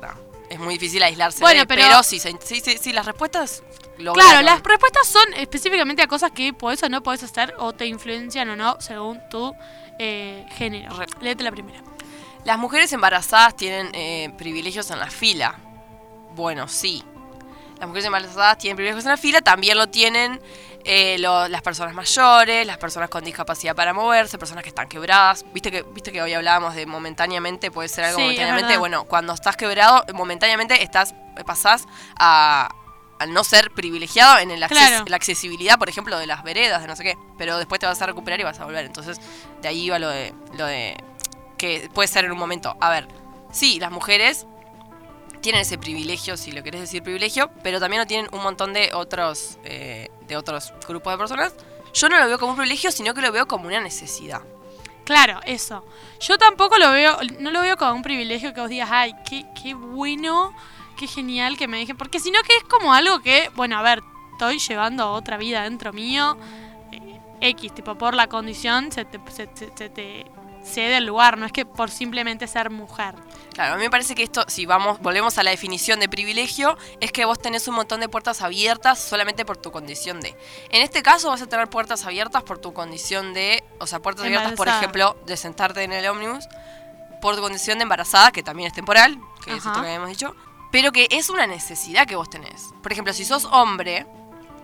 [0.49, 3.63] es muy difícil aislarse Bueno, de, pero- pero, sí, sí, sí, sí, las respuestas
[3.97, 4.45] Claro, lograron.
[4.45, 8.49] las respuestas son específicamente a cosas que podés o no podés hacer o te influencian
[8.49, 9.53] o no según tu
[9.99, 10.95] eh, género.
[11.21, 11.81] Léete la primera.
[12.43, 15.55] Las mujeres embarazadas tienen eh, privilegios en la fila.
[16.35, 17.03] Bueno, sí.
[17.79, 20.41] Las mujeres embarazadas tienen privilegios en la fila, también lo tienen
[20.89, 25.45] eh, lo- las personas mayores, las personas con discapacidad para moverse, personas que están quebradas.
[25.53, 28.77] Viste que, viste que hoy hablábamos de momentáneamente, puede ser algo Sí, momentáneamente.
[28.77, 31.13] Bueno, cuando estás quebrado, momentáneamente estás,
[31.45, 31.85] pasás
[32.17, 32.69] a
[33.19, 35.05] al no ser privilegiado en el acces- Claro.
[35.07, 37.17] la accesibilidad, por ejemplo, de las veredas, de no sé qué.
[37.35, 38.85] Pero después te vas a recuperar y vas a volver.
[38.85, 39.19] Entonces,
[39.59, 40.95] de ahí va lo de, lo de
[41.57, 42.75] que puede ser en un momento.
[42.79, 43.07] A ver,
[43.51, 44.45] sí, las mujeres
[45.41, 48.91] tienen ese privilegio, si lo querés decir privilegio, pero también lo tienen un montón de
[48.93, 51.53] otros, eh, de otros grupos de personas.
[51.93, 54.41] Yo no lo veo como un privilegio, sino que lo veo como una necesidad.
[55.05, 55.85] Claro, eso.
[56.19, 59.45] Yo tampoco lo veo, no lo veo como un privilegio que vos digas, ay, qué,
[59.61, 60.53] qué bueno,
[60.97, 61.95] qué genial que me dejen.
[61.95, 65.93] Porque sino que es como algo que, bueno, a ver, estoy llevando otra vida dentro
[65.93, 66.37] mío.
[66.91, 70.25] eh, X, tipo, por la condición se te,
[70.67, 73.15] cede el lugar, no es que por simplemente ser mujer.
[73.53, 76.77] Claro, a mí me parece que esto, si vamos, volvemos a la definición de privilegio,
[76.99, 80.37] es que vos tenés un montón de puertas abiertas solamente por tu condición de.
[80.69, 84.25] En este caso vas a tener puertas abiertas por tu condición de, o sea, puertas
[84.25, 86.47] abiertas, por ejemplo, de sentarte en el ómnibus,
[87.19, 90.35] por tu condición de embarazada, que también es temporal, que es esto que habíamos dicho,
[90.71, 92.69] pero que es una necesidad que vos tenés.
[92.83, 94.05] Por ejemplo, si sos hombre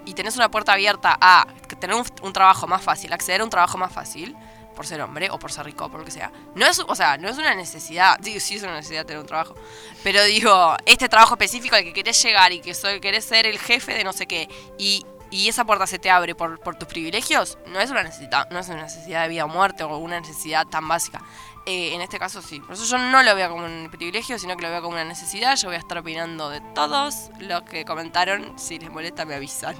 [0.05, 1.47] y tenés una puerta abierta a
[1.79, 4.35] tener un, un trabajo más fácil, acceder a un trabajo más fácil,
[4.73, 6.31] por ser hombre o por ser rico o por lo que sea.
[6.55, 9.27] No es, o sea, no es una necesidad, digo, sí es una necesidad tener un
[9.27, 9.55] trabajo,
[10.03, 13.59] pero digo, este trabajo específico al que querés llegar y que soy, querés ser el
[13.59, 16.87] jefe de no sé qué y, y esa puerta se te abre por, por tus
[16.87, 20.19] privilegios, no es una necesidad, no es una necesidad de vida o muerte o una
[20.19, 21.21] necesidad tan básica.
[21.65, 24.57] Eh, en este caso sí, por eso yo no lo veo como un privilegio, sino
[24.57, 25.55] que lo veo como una necesidad.
[25.55, 28.59] Yo voy a estar opinando de todos los que comentaron.
[28.59, 29.75] Si les molesta, me avisan.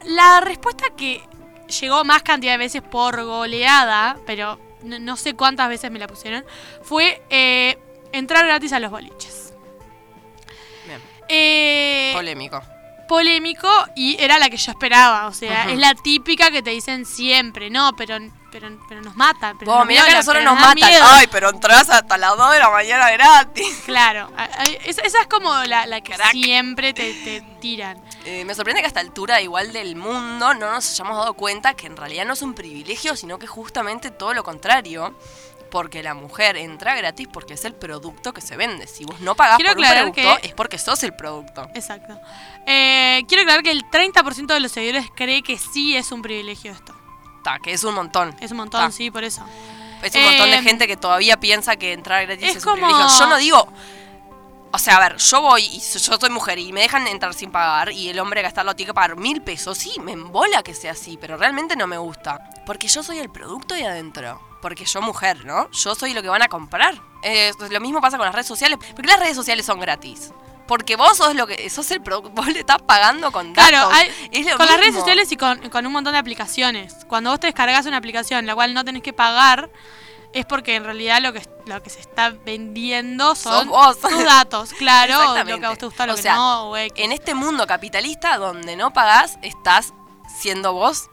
[0.04, 1.22] La respuesta que
[1.80, 6.06] llegó más cantidad de veces por goleada, pero no, no sé cuántas veces me la
[6.06, 6.44] pusieron,
[6.82, 7.78] fue eh,
[8.12, 9.54] entrar gratis a los boliches.
[10.86, 11.00] Bien.
[11.28, 12.62] Eh, Polémico.
[13.08, 15.26] polémico y era la que yo esperaba.
[15.26, 18.18] O sea, es la típica que te dicen siempre, no, pero,
[18.54, 19.54] pero, pero nos mata.
[19.58, 20.74] Pero nos mirá que a nosotros nos matan.
[20.76, 21.04] miedo".
[21.08, 23.82] Ay, pero entras hasta las 2 de la mañana gratis.
[23.84, 24.30] Claro,
[24.84, 28.00] esa, esa es como la, la que siempre te, te tiran.
[28.24, 31.74] Eh, me sorprende que a esta altura, igual del mundo, no nos hayamos dado cuenta
[31.74, 35.18] que en realidad no es un privilegio, sino que justamente todo lo contrario.
[35.70, 38.86] Porque la mujer entra gratis porque es el producto que se vende.
[38.86, 41.68] Si vos no pagás Quiero por un producto, que- es porque sos el producto.
[41.74, 42.16] Exacto.
[42.64, 46.70] Eh, quiero aclarar que el 30% de los seguidores cree que sí es un privilegio
[46.70, 46.94] esto.
[47.44, 48.34] Ta, que es un montón.
[48.40, 48.90] Es un montón, Ta.
[48.90, 49.44] sí, por eso.
[50.02, 52.72] Es un montón de Eh, gente que todavía piensa que entrar gratis es es, un
[52.72, 53.18] como- privilegio.
[53.18, 53.68] Yo no digo.
[54.72, 57.52] O sea, a ver, yo voy y yo soy mujer y me dejan entrar sin
[57.52, 59.78] pagar y el hombre gastarlo tiene que pagar mil pesos.
[59.78, 62.40] Sí, me embola que sea así, pero realmente no me gusta.
[62.66, 64.40] Porque yo soy el producto de adentro.
[64.60, 65.70] Porque yo mujer, ¿no?
[65.70, 67.00] Yo soy lo que van a comprar.
[67.22, 68.78] Eh, lo mismo pasa con las redes sociales.
[68.96, 70.32] Porque las redes sociales son gratis.
[70.66, 73.68] Porque vos sos lo que sos el producto, vos le estás pagando con datos.
[73.70, 77.04] Claro, hay- Es lo con las redes sociales y con, con un montón de aplicaciones.
[77.06, 79.70] Cuando vos te descargas una aplicación la cual no tenés que pagar,
[80.32, 84.00] es porque en realidad lo que, lo que se está vendiendo son vos.
[84.00, 86.76] tus datos, claro, lo que a vos te gusta, lo O que sea, no.
[86.76, 89.92] En este mundo capitalista donde no pagás, estás
[90.40, 91.08] siendo vos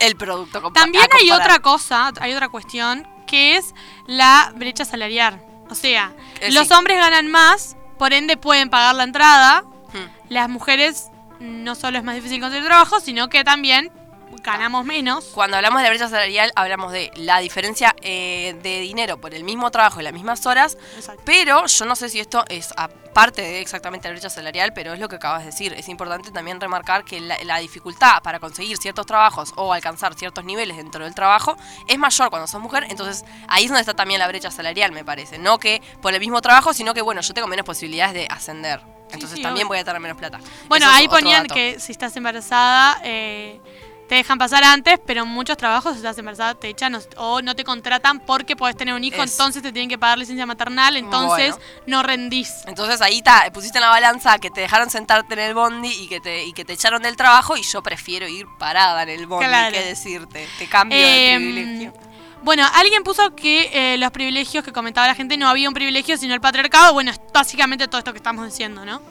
[0.00, 3.74] el producto También hay otra cosa, hay otra cuestión, que es
[4.06, 5.42] la brecha salarial.
[5.70, 6.74] O sea, Eh, los sí.
[6.74, 9.62] hombres ganan más, por ende pueden pagar la entrada.
[9.92, 10.28] Hmm.
[10.28, 13.90] Las mujeres no solo es más difícil conseguir trabajo, sino que también
[14.42, 15.24] ganamos menos.
[15.34, 19.44] Cuando hablamos de la brecha salarial, hablamos de la diferencia eh, de dinero por el
[19.44, 20.76] mismo trabajo y las mismas horas.
[20.96, 21.22] Exacto.
[21.24, 25.00] Pero yo no sé si esto es aparte de exactamente la brecha salarial, pero es
[25.00, 25.72] lo que acabas de decir.
[25.72, 30.44] Es importante también remarcar que la, la dificultad para conseguir ciertos trabajos o alcanzar ciertos
[30.44, 32.86] niveles dentro del trabajo es mayor cuando sos mujer.
[32.88, 35.38] Entonces ahí es donde está también la brecha salarial, me parece.
[35.38, 38.80] No que por el mismo trabajo, sino que bueno, yo tengo menos posibilidades de ascender.
[39.10, 39.76] Entonces sí, también obvio.
[39.76, 40.38] voy a tener menos plata.
[40.68, 41.54] Bueno, Eso ahí ponían dato.
[41.54, 43.58] que si estás embarazada, eh,
[44.08, 47.54] te dejan pasar antes, pero en muchos trabajos, si estás embarazada, te echan o, no
[47.54, 50.96] te contratan porque podés tener un hijo, Es- entonces te tienen que pagar licencia maternal,
[50.96, 51.64] entonces Bueno.
[51.86, 52.52] no rendís.
[52.66, 56.08] Entonces ahí está, pusiste en la balanza que te dejaron sentarte en el bondi y
[56.08, 59.26] que te, y que te echaron del trabajo y yo prefiero ir parada en el
[59.26, 59.72] bondi Claro.
[59.72, 60.48] que decirte.
[60.58, 61.92] Te cambio de Em, privilegio.
[62.42, 66.16] Bueno, alguien puso que eh, los privilegios que comentaba la gente no había un privilegio
[66.16, 66.92] sino el patriarcado.
[66.94, 69.02] Bueno, es básicamente todo esto que estamos diciendo, ¿no?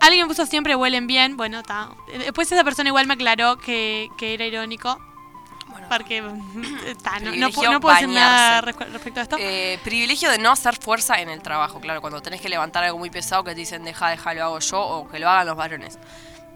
[0.00, 1.36] Alguien puso siempre huelen bien.
[1.36, 1.90] Bueno, está.
[2.06, 4.98] Después esa persona igual me aclaró que, que era irónico.
[5.68, 6.18] Bueno, Porque
[6.86, 9.36] está, no, no, pu- no puedo decir nada respecto a esto.
[9.38, 12.98] eh, privilegio de no hacer fuerza en el trabajo, claro, cuando tenés que levantar algo
[12.98, 15.56] muy pesado que te dicen deja, deja, lo hago yo o que lo hagan los
[15.56, 15.98] varones.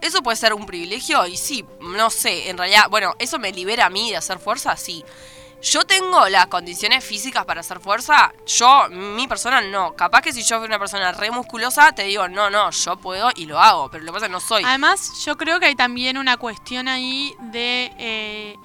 [0.01, 1.25] ¿Eso puede ser un privilegio?
[1.27, 4.75] Y sí, no sé, en realidad, bueno, ¿eso me libera a mí de hacer fuerza?
[4.75, 5.05] Sí.
[5.63, 9.93] Yo tengo las condiciones físicas para hacer fuerza, yo, mi persona, no.
[9.93, 13.29] Capaz que si yo fuera una persona re musculosa, te digo, no, no, yo puedo
[13.33, 14.63] y lo hago, pero lo que pasa es que no soy.
[14.65, 18.57] Además, yo creo que hay también una cuestión ahí de, eh,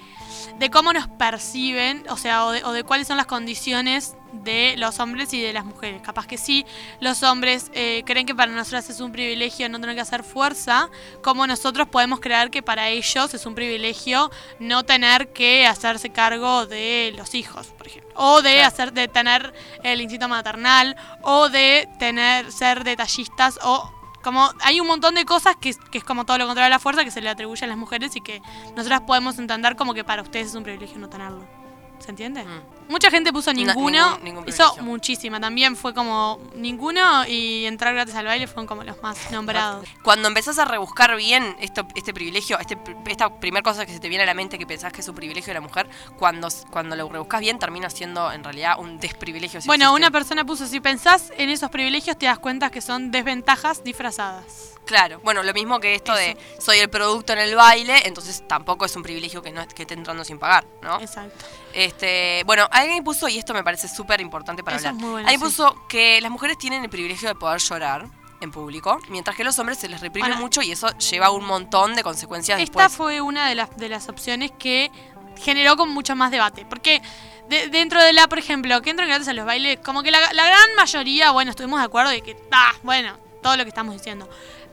[0.59, 4.75] de cómo nos perciben, o sea, o de, o de cuáles son las condiciones de
[4.77, 6.01] los hombres y de las mujeres.
[6.01, 6.65] Capaz que sí,
[6.99, 10.89] los hombres eh, creen que para nosotras es un privilegio no tener que hacer fuerza,
[11.23, 16.65] como nosotros podemos creer que para ellos es un privilegio no tener que hacerse cargo
[16.65, 18.11] de los hijos, por ejemplo.
[18.15, 18.67] O de Claro.
[18.67, 23.91] hacer, de tener el instinto maternal, o de tener, ser detallistas, o
[24.23, 26.79] como hay un montón de cosas que, que es como todo lo contrario a la
[26.79, 28.41] fuerza que se le atribuye a las mujeres y que
[28.75, 31.58] nosotras podemos entender como que para ustedes es un privilegio no tenerlo.
[31.99, 32.43] ¿Se entiende?
[32.43, 32.61] Mm.
[32.89, 34.09] Mucha gente puso No, ninguno.
[34.17, 34.83] ningún- ningún hizo privilegio.
[34.83, 35.39] muchísima.
[35.39, 39.85] También fue como ninguno y entrar gratis al baile fueron como los más nombrados.
[40.03, 44.09] Cuando empezás a rebuscar bien esto, este privilegio, este, esta primera cosa que se te
[44.09, 46.95] viene a la mente que pensás que es un privilegio de la mujer, cuando, cuando
[46.95, 49.61] lo rebuscas bien termina siendo en realidad un desprivilegio.
[49.61, 49.97] si bueno, existe.
[49.97, 54.78] una persona puso, si pensás en esos privilegios te das cuenta que son desventajas disfrazadas.
[54.89, 58.85] Claro, bueno, lo mismo que esto de soy el producto en el baile, entonces tampoco
[58.85, 60.99] es un privilegio que no que esté entrando sin pagar, ¿no?
[60.99, 61.45] Exacto.
[61.75, 65.11] Este, bueno, alguien puso, y esto me parece súper importante para Eso hablar, es muy
[65.11, 65.45] bueno, alguien sí.
[65.57, 68.07] puso que las mujeres tienen el privilegio de poder llorar
[68.41, 71.93] en público, mientras que los hombres se les reprime mucho y eso lleva un montón
[71.93, 72.97] de consecuencias Esta después.
[72.97, 74.89] fue una de las, de las opciones que
[75.37, 76.65] generó con mucho más debate.
[76.67, 76.99] Porque
[77.47, 80.19] de- dentro de la, por ejemplo, que entran gratis a los bailes, como que la,
[80.33, 83.93] la gran mayoría, bueno, estuvimos de acuerdo de que, ah, bueno, todo lo que estamos
[83.93, 84.27] diciendo.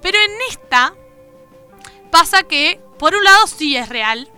[0.07, 0.95] Pero en esta
[2.12, 4.31] pasa que, por un lado, sí es real.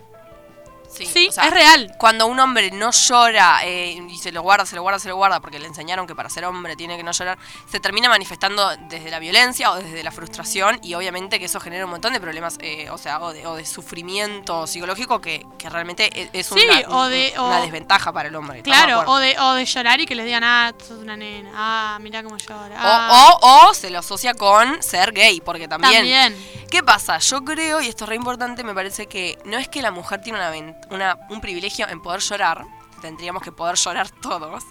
[1.07, 1.95] Sí, o sea, es real.
[1.99, 5.17] Cuando un hombre no llora eh, y se lo guarda, se lo guarda, se lo
[5.17, 7.39] guarda, porque le enseñaron que para ser hombre tiene que no llorar,
[7.71, 11.85] se termina manifestando desde la violencia o desde la frustración y obviamente que eso genera
[11.85, 15.69] un montón de problemas, eh, o sea, o de, o de sufrimiento psicológico que, que
[15.69, 18.59] realmente es, es Sí, una, o de- una o- desventaja para el hombre.
[18.59, 21.17] ¿estamos de Claro, o de, o de llorar y que les digan, ah, sos una
[21.17, 22.77] nena, ah, mira cómo llora.
[22.79, 23.39] ah".
[23.41, 25.95] O, se lo asocia con ser gay, porque también.
[25.95, 26.59] También.
[26.71, 27.19] ¿Qué pasa?
[27.19, 30.21] Yo creo, y esto es re importante, me parece que no es que la mujer
[30.21, 32.65] tiene una, ven- una- un privilegio en poder llorar,
[33.01, 34.65] tendríamos que poder llorar todos.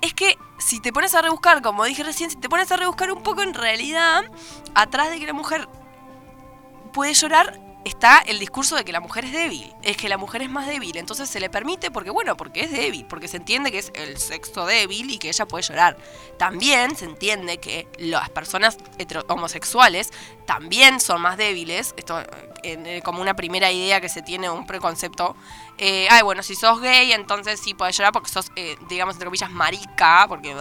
[0.00, 3.10] Es que si te pones a rebuscar, como dije recién, si te pones a rebuscar
[3.10, 4.24] un poco en realidad,
[4.74, 5.68] atrás de que la mujer
[6.92, 10.42] puede llorar está el discurso de que la mujer es débil, es que la mujer
[10.42, 13.70] es más débil, entonces se le permite porque bueno, porque es débil, porque se entiende
[13.70, 15.96] que es el sexo débil y que ella puede llorar.
[16.38, 18.78] También se entiende que las personas
[19.28, 20.12] homosexuales
[20.46, 22.26] también son más débiles, esto eh,
[22.62, 25.36] eh, como una primera idea que se tiene, un preconcepto.
[25.78, 28.50] Eh, ay, bueno, si sos gay, entonces sí puedes llorar porque sos,
[28.88, 30.56] digamos, entre comillas, marica, porque...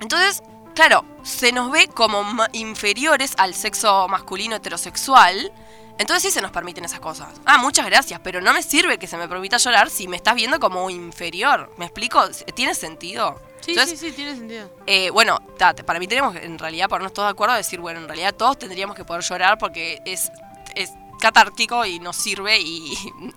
[0.00, 0.42] Entonces,
[0.74, 5.52] claro, se nos ve como inferiores al sexo masculino heterosexual.
[5.98, 7.28] Entonces sí se nos permiten esas cosas.
[7.46, 10.34] Ah, muchas gracias, pero no me sirve que se me permita llorar si me estás
[10.34, 11.72] viendo como inferior.
[11.78, 12.22] ¿Me explico?
[12.54, 13.40] ¿Tiene sentido?
[13.60, 14.70] Sí, Entonces, sí, sí, tiene sentido.
[14.86, 15.38] eh, bueno,
[15.86, 18.34] para mí tenemos que, en realidad ponernos todos de acuerdo a decir, bueno, en realidad
[18.34, 20.30] todos tendríamos que poder llorar porque es,
[20.74, 22.94] es catártico y nos sirve y,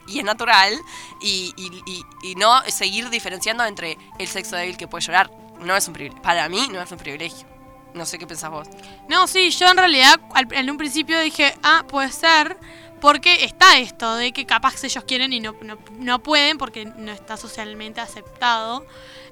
[0.07, 0.77] y es natural
[1.21, 5.31] y, y- y- y no seguir diferenciando entre el sexo débil que puede llorar.
[5.61, 6.21] No es un privilegio.
[6.21, 7.47] Para mí no es un privilegio.
[7.93, 8.67] No sé qué pensás vos.
[9.07, 12.57] No, sí, yo en realidad al- en un principio dije, ah, puede ser,
[13.01, 17.11] porque está esto de que capaz ellos quieren y no, no, no pueden porque no
[17.11, 18.85] está socialmente aceptado.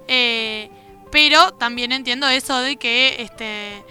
[0.08, 0.70] Eh,
[1.12, 3.84] pero también entiendo eso de que, este,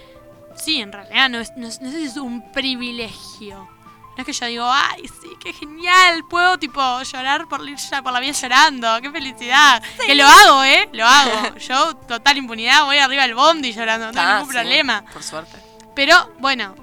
[0.56, 3.68] sí, en realidad no, es, no, no sé si es un privilegio.
[4.16, 7.60] No es que yo digo, ay, sí, qué genial, puedo tipo llorar por,
[8.02, 9.82] por la vida llorando, qué felicidad.
[10.06, 10.88] Que lo hago, ¿eh?
[10.92, 11.56] Lo hago.
[11.58, 15.04] Yo, total impunidad, voy arriba del bondi llorando, no hay Ah, ningún sí, problema.
[15.12, 15.56] Por suerte.
[15.94, 16.74] Pero bueno,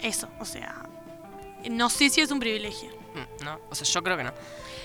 [0.00, 0.74] eso, o sea,
[1.70, 2.90] no sé si es un privilegio.
[3.14, 4.32] Mm, No, o sea, yo creo que no.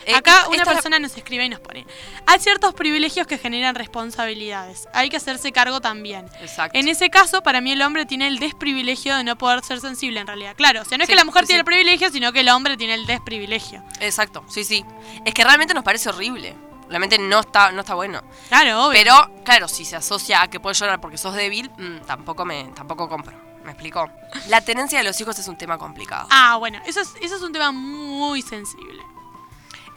[0.08, 1.86] Eh, Acá una persona nos escribe y nos pone,
[2.26, 6.26] hay ciertos privilegios que generan responsabilidades, hay que hacerse cargo también.
[6.39, 6.78] Exacto.
[6.80, 10.20] En ese caso, para mí el hombre tiene el desprivilegio de no poder ser sensible
[10.22, 10.56] en realidad.
[10.56, 12.39] Claro, o sea, no es Sí, que la mujer sí, tiene el privilegio, sino que
[12.39, 13.84] el hombre tiene el desprivilegio.
[14.00, 14.86] Exacto, sí, sí.
[15.26, 16.56] Es que realmente nos parece horrible.
[16.89, 18.22] Realmente no está, no está bueno.
[18.48, 18.98] Claro, obvio.
[18.98, 22.63] Pero, claro, si se asocia a que puedes llorar porque sos débil, mm, tampoco me,
[22.76, 23.36] tampoco compro.
[23.65, 24.10] ¿Me explico?
[24.48, 26.28] La tenencia de los hijos es un tema complicado.
[26.32, 28.96] Ah, bueno, eso es, eso es un tema muy sensible.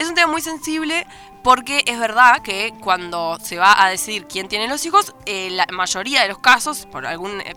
[0.01, 1.05] Es un tema muy sensible
[1.43, 5.67] porque es verdad que cuando se va a decidir quién tiene los hijos, eh, la
[5.71, 7.53] mayoría de los casos, por algún eh,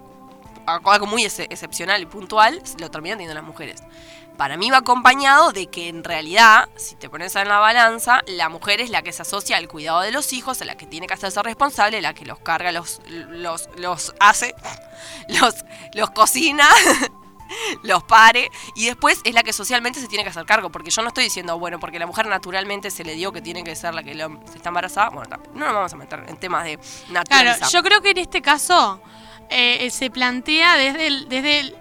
[0.66, 3.83] algo muy ex- excepcional y puntual, lo terminan teniendo las mujeres.
[4.37, 8.50] Para mí va acompañado de que en realidad, si te pones en la balanza, la
[8.50, 11.07] mujer es la que se asocia al cuidado de los hijos, a la que tiene
[11.07, 14.54] que hacerse responsable, la que los carga, los, los, los hace,
[15.28, 15.54] los,
[15.94, 16.68] los cocina,
[17.83, 21.02] los pare, y después es la que socialmente se tiene que hacer cargo, porque yo
[21.02, 23.94] no estoy diciendo, bueno, porque la mujer naturalmente se le dio que tiene que ser
[23.94, 26.76] la que lo- se está embarazada, bueno, no nos vamos a meter en temas de
[26.78, 27.68] Claro, naturaleza.
[27.68, 29.00] yo creo que en este caso
[29.50, 31.76] eh, se plantea desde desde el-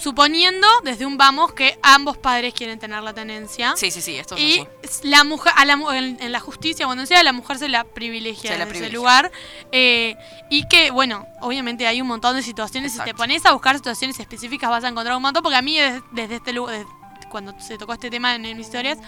[0.00, 3.74] suponiendo desde un vamos que ambos padres quieren tener la tenencia.
[3.76, 5.08] Sí, sí, sí, esto es Y así.
[5.08, 8.52] la mujer, a la en, en la justicia, cuando sea, la mujer se la privilegia
[8.52, 9.32] Se la en ese lugar.
[9.72, 10.16] eh,
[10.50, 12.92] y que, bueno, obviamente hay un montón de situaciones.
[12.92, 15.42] Si te pones a buscar situaciones específicas, vas a encontrar un montón.
[15.42, 16.84] Porque a mí, desde, desde este lugar,
[17.28, 18.98] cuando se tocó este tema en, en mis historias,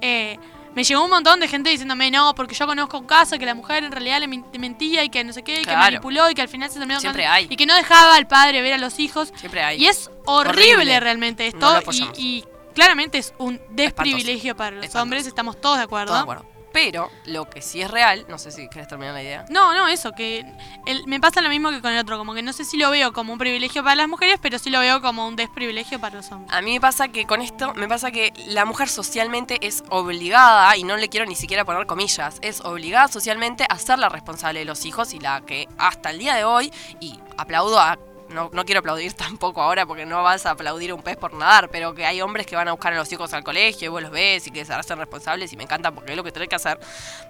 [0.00, 0.38] eh,
[0.74, 3.54] me llegó un montón de gente diciéndome, no, porque yo conozco un caso que la
[3.54, 6.42] mujer en realidad le mentía y que no sé qué, y que manipuló y que
[6.42, 7.46] al final se terminó Siempre hay.
[7.50, 9.32] y que no dejaba al padre ver a los hijos.
[9.36, 9.82] Siempre hay.
[9.82, 11.00] Y es horrible, Horrible.
[11.00, 11.82] realmente esto.
[12.16, 15.02] y, claramente es un desprivilegio para los Espantoso.
[15.02, 16.06] hombres, estamos todos de acuerdo.
[16.08, 16.57] Todo de acuerdo.
[16.80, 19.44] Pero lo que sí es real, no sé si querés terminar la idea.
[19.50, 20.44] No, no, eso, que
[20.86, 22.88] el- me pasa lo mismo que con el otro, como que no sé si lo
[22.90, 26.16] veo como un privilegio para las mujeres, pero sí lo veo como un desprivilegio para
[26.16, 26.52] los hombres.
[26.54, 30.76] A mí me pasa que con esto, me pasa que la mujer socialmente es obligada,
[30.76, 34.60] y no le quiero ni siquiera poner comillas, es obligada socialmente a ser la responsable
[34.60, 37.98] de los hijos y la que hasta el día de hoy, y aplaudo a...
[38.28, 41.68] No, no quiero aplaudir tampoco ahora porque no vas a aplaudir un pez por nadar,
[41.70, 44.02] pero que hay hombres que van a buscar a los hijos al colegio y vos
[44.02, 46.48] los ves y que se hacen responsables y me encanta porque es lo que tenés
[46.48, 46.78] que hacer.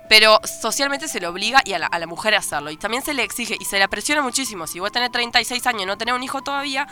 [0.09, 2.71] Pero socialmente se le obliga y a la, a la mujer a hacerlo.
[2.71, 4.67] Y también se le exige y se le presiona muchísimo.
[4.67, 6.89] Si vos tenés 36 años y no tenés un hijo todavía,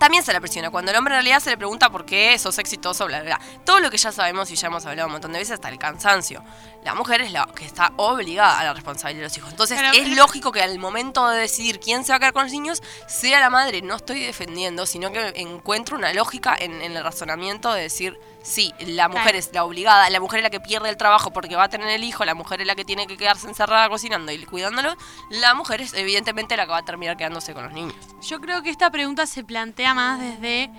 [0.00, 0.70] también se la presiona.
[0.70, 3.46] Cuando el hombre en realidad se le pregunta por qué sos exitoso, bla, bla, bla.
[3.66, 5.78] Todo lo que ya sabemos y ya hemos hablado un montón de veces hasta el
[5.78, 6.42] cansancio.
[6.84, 9.50] La mujer es la que está obligada a la responsabilidad de los hijos.
[9.50, 12.44] Entonces Pero- es lógico que al momento de decidir quién se va a quedar con
[12.44, 13.82] los niños, sea la madre.
[13.82, 18.72] No estoy defendiendo, sino que encuentro una lógica en, en el razonamiento de decir, sí,
[18.80, 19.38] la mujer Claro.
[19.38, 21.88] es la obligada, la mujer es la que pierde el trabajo porque va a tener
[21.88, 24.96] el hijo, la mujer es la que tiene que quedarse encerrada cocinando y cuidándolo,
[25.28, 27.94] la mujer es evidentemente la que va a terminar quedándose con los niños.
[28.22, 30.70] Yo creo que esta pregunta se plantea más desde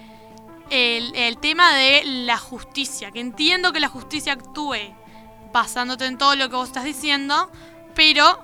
[0.72, 4.96] el, el tema de la justicia, que entiendo que la justicia actúe
[5.52, 7.52] basándote en todo lo que vos estás diciendo,
[7.96, 8.44] pero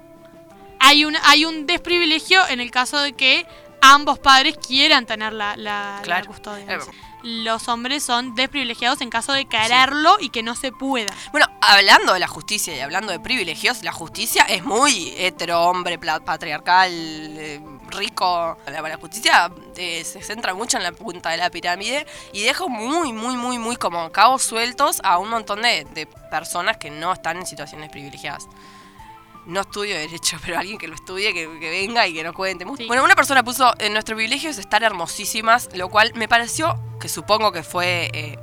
[0.79, 3.45] hay un, hay un desprivilegio en el caso de que
[3.81, 6.27] ambos padres quieran tener la, la- la Claro.
[6.27, 6.79] custodia.
[7.23, 11.13] Los hombres son desprivilegiados en caso de quererlo y que no se pueda.
[11.31, 15.97] Bueno, hablando de la justicia y hablando de privilegios, la justicia es muy hetero, hombre,
[15.97, 17.59] patriarcal, eh,
[17.97, 18.57] rico.
[18.67, 22.67] La, la justicia eh, se centra mucho en la punta de la pirámide y deja
[22.67, 27.11] muy, muy, muy, muy como cabos sueltos a un montón de, de personas que no
[27.13, 28.47] están en situaciones privilegiadas.
[29.45, 32.65] No estudio derecho, pero alguien que lo estudie, que, que venga y que nos cuente.
[32.77, 32.87] Sí.
[32.87, 37.09] Bueno, una persona puso, en nuestro privilegio es estar hermosísimas, lo cual me pareció, que
[37.09, 38.39] supongo que fue eh,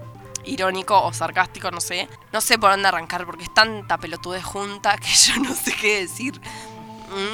[0.46, 2.08] irónico o sarcástico, no sé.
[2.32, 6.00] No sé por dónde arrancar, porque es tanta pelotudez junta que yo no sé qué
[6.00, 6.40] decir.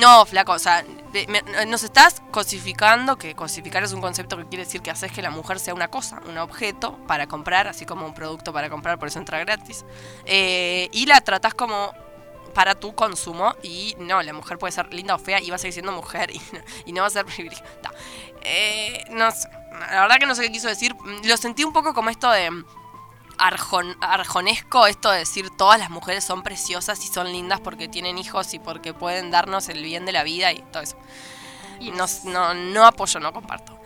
[0.01, 0.85] No, flaco, o sea,
[1.29, 5.23] me- nos estás cosificando, que cosificar es un concepto que quiere decir que haces que
[5.23, 8.99] la mujer sea una cosa, un objeto para comprar, así como un producto para comprar,
[8.99, 9.85] por eso entra gratis.
[10.25, 11.93] Eh, y la tratás como
[12.55, 15.59] para tu consumo y no, la mujer puede ser linda o fea y va a
[15.59, 17.93] seguir siendo mujer y no, y no va a ser privilegiada.
[18.43, 20.95] Eh, no sé, la verdad que no sé qué quiso decir.
[20.95, 22.51] Mm, Lo sentí un poco como esto de
[23.41, 28.19] arjon- arjonesco, esto de decir todas las mujeres son preciosas y son lindas porque tienen
[28.19, 30.97] hijos y porque pueden darnos el bien de la vida y todo eso.
[31.81, 33.81] Y no, no, no apoyo, no comparto.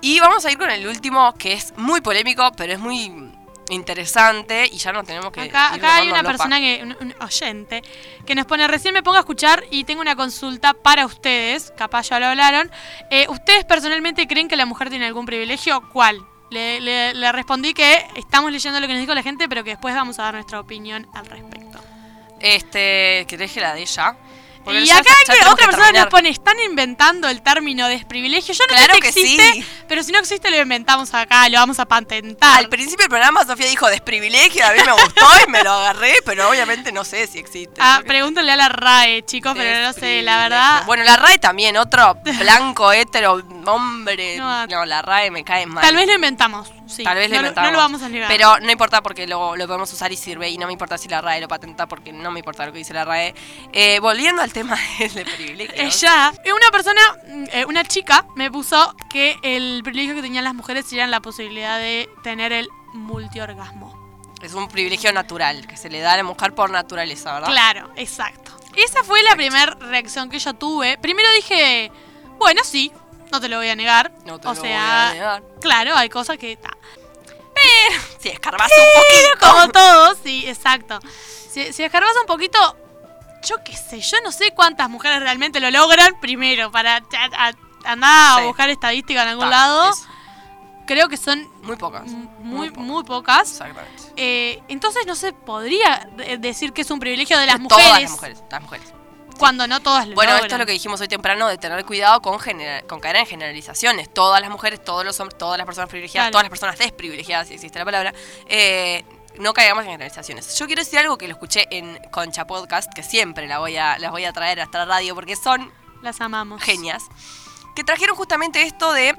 [0.00, 3.32] Y vamos a ir con el último, que es muy polémico, pero es muy
[3.70, 5.42] interesante y ya no tenemos que...
[5.42, 7.82] Acá, acá hay una persona que, un, un oyente,
[8.26, 12.08] que nos pone, recién me pongo a escuchar y tengo una consulta para ustedes, capaz
[12.10, 12.70] ya lo hablaron.
[13.10, 15.88] Eh, ¿Ustedes personalmente creen que la mujer tiene algún privilegio?
[15.90, 16.18] ¿Cuál?
[16.52, 19.70] Le, le- le respondí que estamos leyendo lo que nos dijo la gente, pero que
[19.70, 21.80] después vamos a dar nuestra opinión al respecto.
[22.40, 24.16] Este, ¿querés que la de ella?
[24.64, 25.10] Porque Y acá
[25.50, 28.54] otra persona nos pone, están inventando el término desprivilegio.
[28.54, 29.66] Yo no Claro sé si existe, sí.
[29.88, 32.58] pero si no existe lo inventamos acá, lo vamos a patentar.
[32.58, 36.14] Al principio del programa Sofía dijo desprivilegio, a mí me gustó y me lo agarré,
[36.24, 37.80] pero obviamente no sé si existe.
[37.80, 40.84] Ah, Porque- pregúntale a la RAE, chicos, pero no sé, la verdad.
[40.86, 44.36] Bueno, la RAE también, otro blanco, hétero, hombre.
[44.36, 45.82] No, No, la RAE me cae mal.
[45.82, 47.02] Tal vez lo inventamos, sí.
[47.02, 47.70] Tal vez no, lo- inventamos.
[47.70, 48.28] no lo vamos a negar.
[48.28, 50.48] Pero no importa porque lo, lo podemos usar y sirve.
[50.50, 52.78] Y no me importa si la RAE lo patenta porque no me importa lo que
[52.78, 53.34] dice la RAE.
[53.72, 55.74] Eh, volviendo al tema del privilegio.
[55.82, 60.44] Ella, eh, una persona, mm, eh, una chica, me puso que el privilegio que tenían
[60.44, 64.00] las mujeres era la posibilidad de tener el multiorgasmo.
[64.42, 67.48] Es un privilegio natural que se le da a la mujer por naturaleza, ¿verdad?
[67.48, 68.50] Claro, exacto.
[68.74, 70.98] Esa fue la primera reacción que yo tuve.
[70.98, 71.92] Primero dije,
[72.38, 72.90] bueno, sí,
[73.32, 74.12] no te lo voy a negar.
[74.24, 74.62] No te o lo sea,
[75.08, 75.42] voy a negar.
[75.60, 76.56] claro, hay cosas que...
[76.56, 76.70] ta.
[78.20, 79.46] Si escarbas un poquito.
[79.52, 81.00] Como todos, sí, exacto.
[81.50, 82.58] Si, si escarbas un poquito,
[83.44, 86.18] yo qué sé, yo no sé cuántas mujeres realmente lo logran.
[86.20, 87.02] Primero, para a-
[87.48, 87.52] a-
[87.90, 88.42] andar Sí.
[88.42, 89.90] a buscar estadística en algún Ta, lado.
[89.90, 90.04] es
[90.86, 92.06] Creo que son muy pocas.
[92.40, 92.84] muy, pocas.
[92.84, 93.50] muy pocas.
[93.52, 94.02] Exactamente.
[94.16, 97.84] Eh, entonces no se podría de- decir que es un privilegio de las De Todas
[97.84, 98.02] mujeres.
[98.02, 98.42] las mujeres.
[98.50, 98.92] Las mujeres.
[99.42, 100.44] Cuando no todas lo Bueno, logran.
[100.46, 104.12] esto es lo que dijimos hoy temprano de tener cuidado con, caer en generalizaciones.
[104.14, 106.32] Todas las mujeres, todos los hombres, todas las personas privilegiadas, Claro.
[106.32, 108.14] todas las personas desprivilegiadas, si existe la palabra,
[108.46, 109.04] eh,
[109.38, 110.56] no caigamos en generalizaciones.
[110.56, 113.98] Yo quiero decir algo que lo escuché en Concha Podcast, que siempre la voy a,
[113.98, 115.72] las voy a traer hasta la radio porque son
[116.02, 116.62] Las amamos.
[116.62, 117.02] genias,
[117.74, 119.16] que trajeron justamente esto de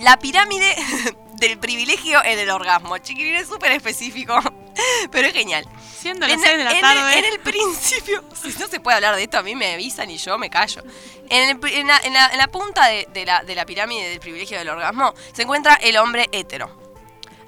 [0.00, 0.74] la pirámide
[1.34, 2.98] del privilegio en el orgasmo.
[2.98, 4.38] Chiquilín es súper específico,
[5.10, 5.66] pero es genial.
[5.98, 7.18] Siendo las En, 6 de la en tarde.
[7.18, 10.10] el, en el principio, si no se puede hablar de esto, a mí me avisan
[10.10, 10.82] y yo me callo.
[11.28, 14.68] En, el pri- en la, punta de, de la, de la pirámide del privilegio del
[14.68, 16.70] orgasmo se encuentra el hombre hetero.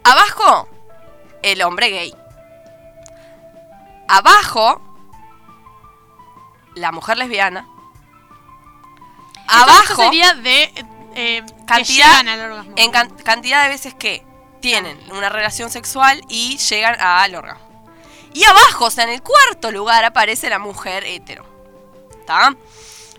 [0.04, 0.68] Abajo,
[1.42, 2.14] el hombre gay.
[4.08, 4.80] Abajo,
[6.74, 7.66] la mujer lesbiana.
[9.34, 12.72] Esto Abajo, sería de eh, eh, Cantidad al orgasmo.
[12.76, 14.24] en can- cantidad de veces que
[14.60, 17.68] tienen una relación sexual y llegan al orgasmo.
[18.34, 21.44] Y abajo, o sea, en el cuarto lugar aparece la mujer hetero.
[22.20, 22.54] ¿Está?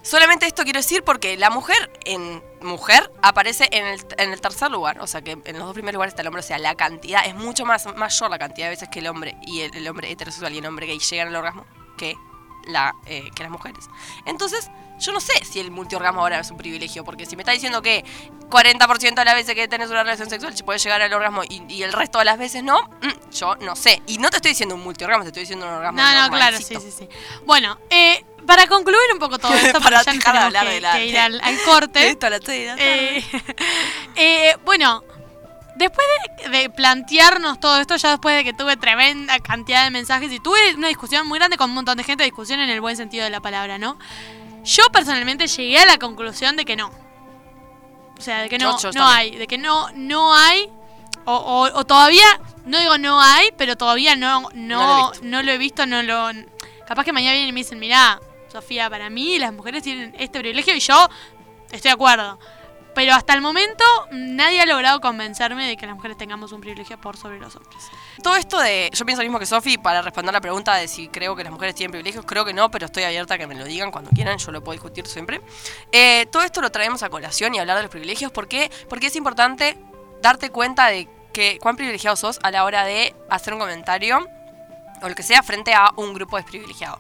[0.02, 4.72] Solamente esto quiero decir porque la mujer en mujer aparece en el, en el tercer
[4.72, 5.00] lugar.
[5.02, 6.42] O sea que en los dos primeros lugares está el hombre.
[6.42, 9.36] O sea, la cantidad es mucho más mayor la cantidad de veces que el hombre
[9.46, 11.66] y el, el hombre heterosexual y el hombre gay llegan al orgasmo
[11.98, 12.16] que
[12.68, 13.90] la, eh, que las mujeres.
[14.26, 17.52] Entonces, yo no sé si el multiorgasmo ahora es un privilegio, porque si me está
[17.54, 18.04] diciendo que
[18.50, 21.64] 40% de las veces que tenés una relación sexual se puede llegar al orgasmo y,
[21.70, 24.02] y el resto de las veces no, mm, yo no sé.
[24.08, 26.02] Y no te estoy diciendo un multiorgasmo, te estoy diciendo un orgasmo.
[26.02, 27.08] No, no, claro, sí, sí, sí.
[27.46, 30.92] Bueno, eh, para concluir un poco todo esto, Para ya de hablar que, de la-
[30.94, 32.08] que ir al, al corte.
[32.10, 32.76] Esto la.
[32.78, 33.24] Eh,
[34.16, 35.04] eh, bueno,
[35.80, 36.06] después
[36.44, 40.40] de, de plantearnos todo esto, ya después de que tuve tremenda cantidad de mensajes y
[40.40, 43.24] tuve una discusión muy grande con un montón de gente, discusión en el buen sentido
[43.24, 43.98] de la palabra, ¿no?
[44.64, 46.92] Yo personalmente llegué a la conclusión de que no.
[48.18, 49.04] O sea, de que no, no también.
[49.06, 50.70] hay, de que no, no hay,
[51.26, 52.26] o, o- o todavía,
[52.66, 55.86] no digo no hay, pero todavía no, no, No no lo lo, he he visto,
[55.86, 56.30] no lo...
[56.86, 58.20] Capaz que mañana vienen y me dicen, mirá,
[58.52, 61.08] Sofía, para mí las mujeres tienen este privilegio y yo
[61.72, 62.38] estoy de acuerdo.
[62.96, 67.00] Pero hasta el momento nadie ha logrado convencerme de que las mujeres tengamos un privilegio
[67.00, 67.84] por sobre los hombres.
[68.24, 68.90] Todo esto de.
[68.94, 71.54] Yo pienso lo mismo que Sofi para responder la pregunta de si creo que las
[71.54, 72.26] mujeres tienen privilegios.
[72.26, 74.38] Creo que no, pero estoy abierta a que me lo digan cuando quieran.
[74.38, 75.42] Yo lo puedo discutir siempre.
[75.92, 78.32] Eh, todo esto lo traemos a colación y hablar de los privilegios.
[78.32, 78.72] ¿Por qué?
[78.90, 79.78] Porque es importante
[80.22, 84.28] darte cuenta de que cuán privilegiado sos a la hora de hacer un comentario
[85.02, 87.00] o lo que sea frente a un grupo desprivilegiado.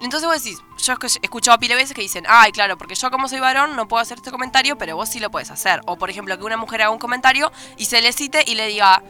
[0.00, 3.28] Entonces vos decís, yo he escuchado pile veces que dicen, ay, claro, porque yo como
[3.28, 5.80] soy varón no puedo hacer este comentario, pero vos sí lo puedes hacer.
[5.86, 8.68] O por ejemplo, que una mujer haga un comentario y se le cite y le
[8.68, 9.02] diga,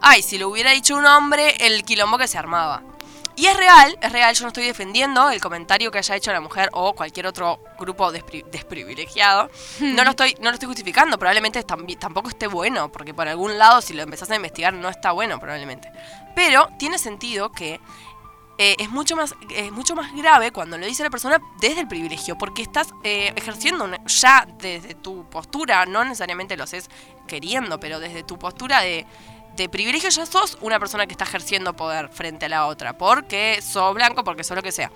[0.00, 2.82] ay, si lo hubiera dicho un hombre, el quilombo que se armaba.
[3.38, 6.40] Y es real, es real, yo no estoy defendiendo el comentario que haya hecho la
[6.40, 9.50] mujer o cualquier otro grupo despri- desprivilegiado.
[9.80, 13.82] No lo estoy, no lo estoy justificando, probablemente tampoco esté bueno, porque por algún lado
[13.82, 15.90] si lo empezás a investigar no está bueno probablemente.
[16.34, 17.78] Pero tiene sentido que
[18.58, 21.88] eh, es, mucho más, es mucho más grave cuando lo dice la persona desde el
[21.88, 26.88] privilegio, porque estás eh, ejerciendo una- ya desde tu postura, no necesariamente lo haces
[27.26, 29.04] queriendo, pero desde tu postura de,
[29.56, 33.60] de privilegio ya sos una persona que está ejerciendo poder frente a la otra, porque
[33.62, 34.90] sos blanco, porque sos lo que sea,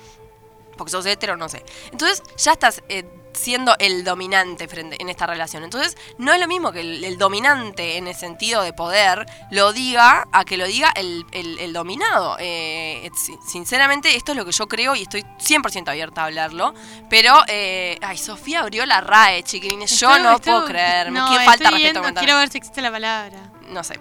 [0.79, 1.65] porque sos hetero, no sé.
[1.93, 5.63] Entonces ya estás eh, siendo el dominante frente en esta relación.
[5.65, 9.73] Entonces no es lo mismo que el, el dominante en el sentido de poder lo
[9.73, 12.37] diga a que lo diga el, el- el dominado.
[12.41, 16.75] Eh, si- sinceramente esto es lo que yo creo y estoy 100% abierta a hablarlo.
[17.09, 19.99] Pero, eh, ay, Sofía abrió la RAE, chiquilines.
[19.99, 21.13] Yo no estoy- puedo creer.
[21.13, 22.25] no, Qué falta respeto mental.
[22.25, 23.39] Quiero ver si existe la palabra.
[23.69, 24.01] No sé.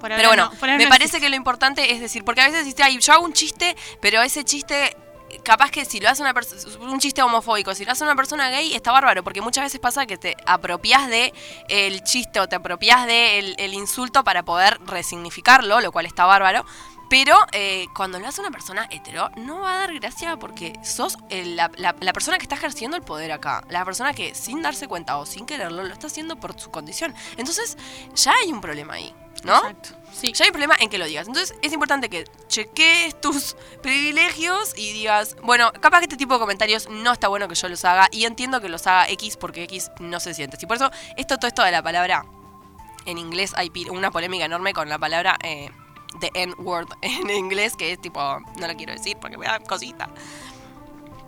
[0.00, 1.20] Pero bueno, no, me no parece existe.
[1.20, 4.20] que lo importante es decir, porque a veces dices, ay, yo hago un chiste, pero
[4.20, 4.94] ese chiste,
[5.42, 8.50] capaz que si lo hace una persona, un chiste homofóbico, si lo hace una persona
[8.50, 11.32] gay, está bárbaro, porque muchas veces pasa que te apropias de
[11.68, 16.24] el chiste o te apropias de el, el insulto para poder resignificarlo, lo cual está
[16.26, 16.64] bárbaro.
[17.08, 21.16] Pero eh, cuando lo hace una persona hetero, no va a dar gracia porque sos
[21.28, 23.62] el- la, la- la persona que está ejerciendo el poder acá.
[23.68, 27.14] La persona que sin darse cuenta o sin quererlo lo está haciendo por su condición.
[27.36, 27.76] Entonces,
[28.14, 29.56] ya hay un problema ahí, ¿no?
[29.56, 29.90] Exacto.
[30.12, 30.32] Sí.
[30.32, 31.26] Ya hay un problema en que lo digas.
[31.26, 36.40] Entonces es importante que cheques tus privilegios y digas, bueno, capaz que este tipo de
[36.40, 39.64] comentarios no está bueno que yo los haga y entiendo que los haga X porque
[39.64, 40.56] X no se siente.
[40.60, 42.24] Y por eso esto, todo esto de la palabra
[43.06, 45.70] en inglés hay una polémica enorme con la palabra eh,
[46.20, 48.20] the N-word en inglés, que es tipo,
[48.58, 50.08] no la quiero decir porque me da cosita.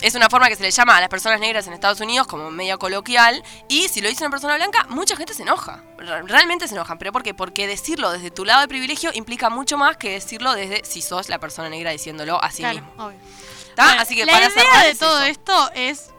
[0.03, 2.51] Es una forma que se le llama a las personas negras en Estados Unidos como
[2.51, 3.43] medio coloquial.
[3.66, 5.82] Y si lo dice una persona blanca, mucha gente se enoja.
[5.97, 6.99] Re- Realmente se enojan.
[6.99, 7.32] ¿Pero por qué?
[7.32, 11.30] Porque decirlo desde tu lado de privilegio implica mucho más que decirlo desde si sos
[11.30, 13.05] la persona negra diciéndolo a sí Claro, mismo.
[13.07, 13.18] obvio.
[13.78, 15.26] Así que la para idea de es todo eso.
[15.30, 16.11] esto es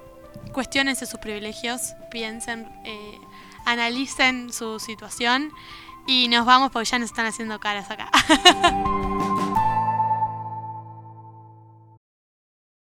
[0.53, 3.20] cuestionense sus privilegios, piensen, eh,
[3.65, 5.51] analicen su situación
[6.08, 8.10] y nos vamos porque ya nos están haciendo caras acá.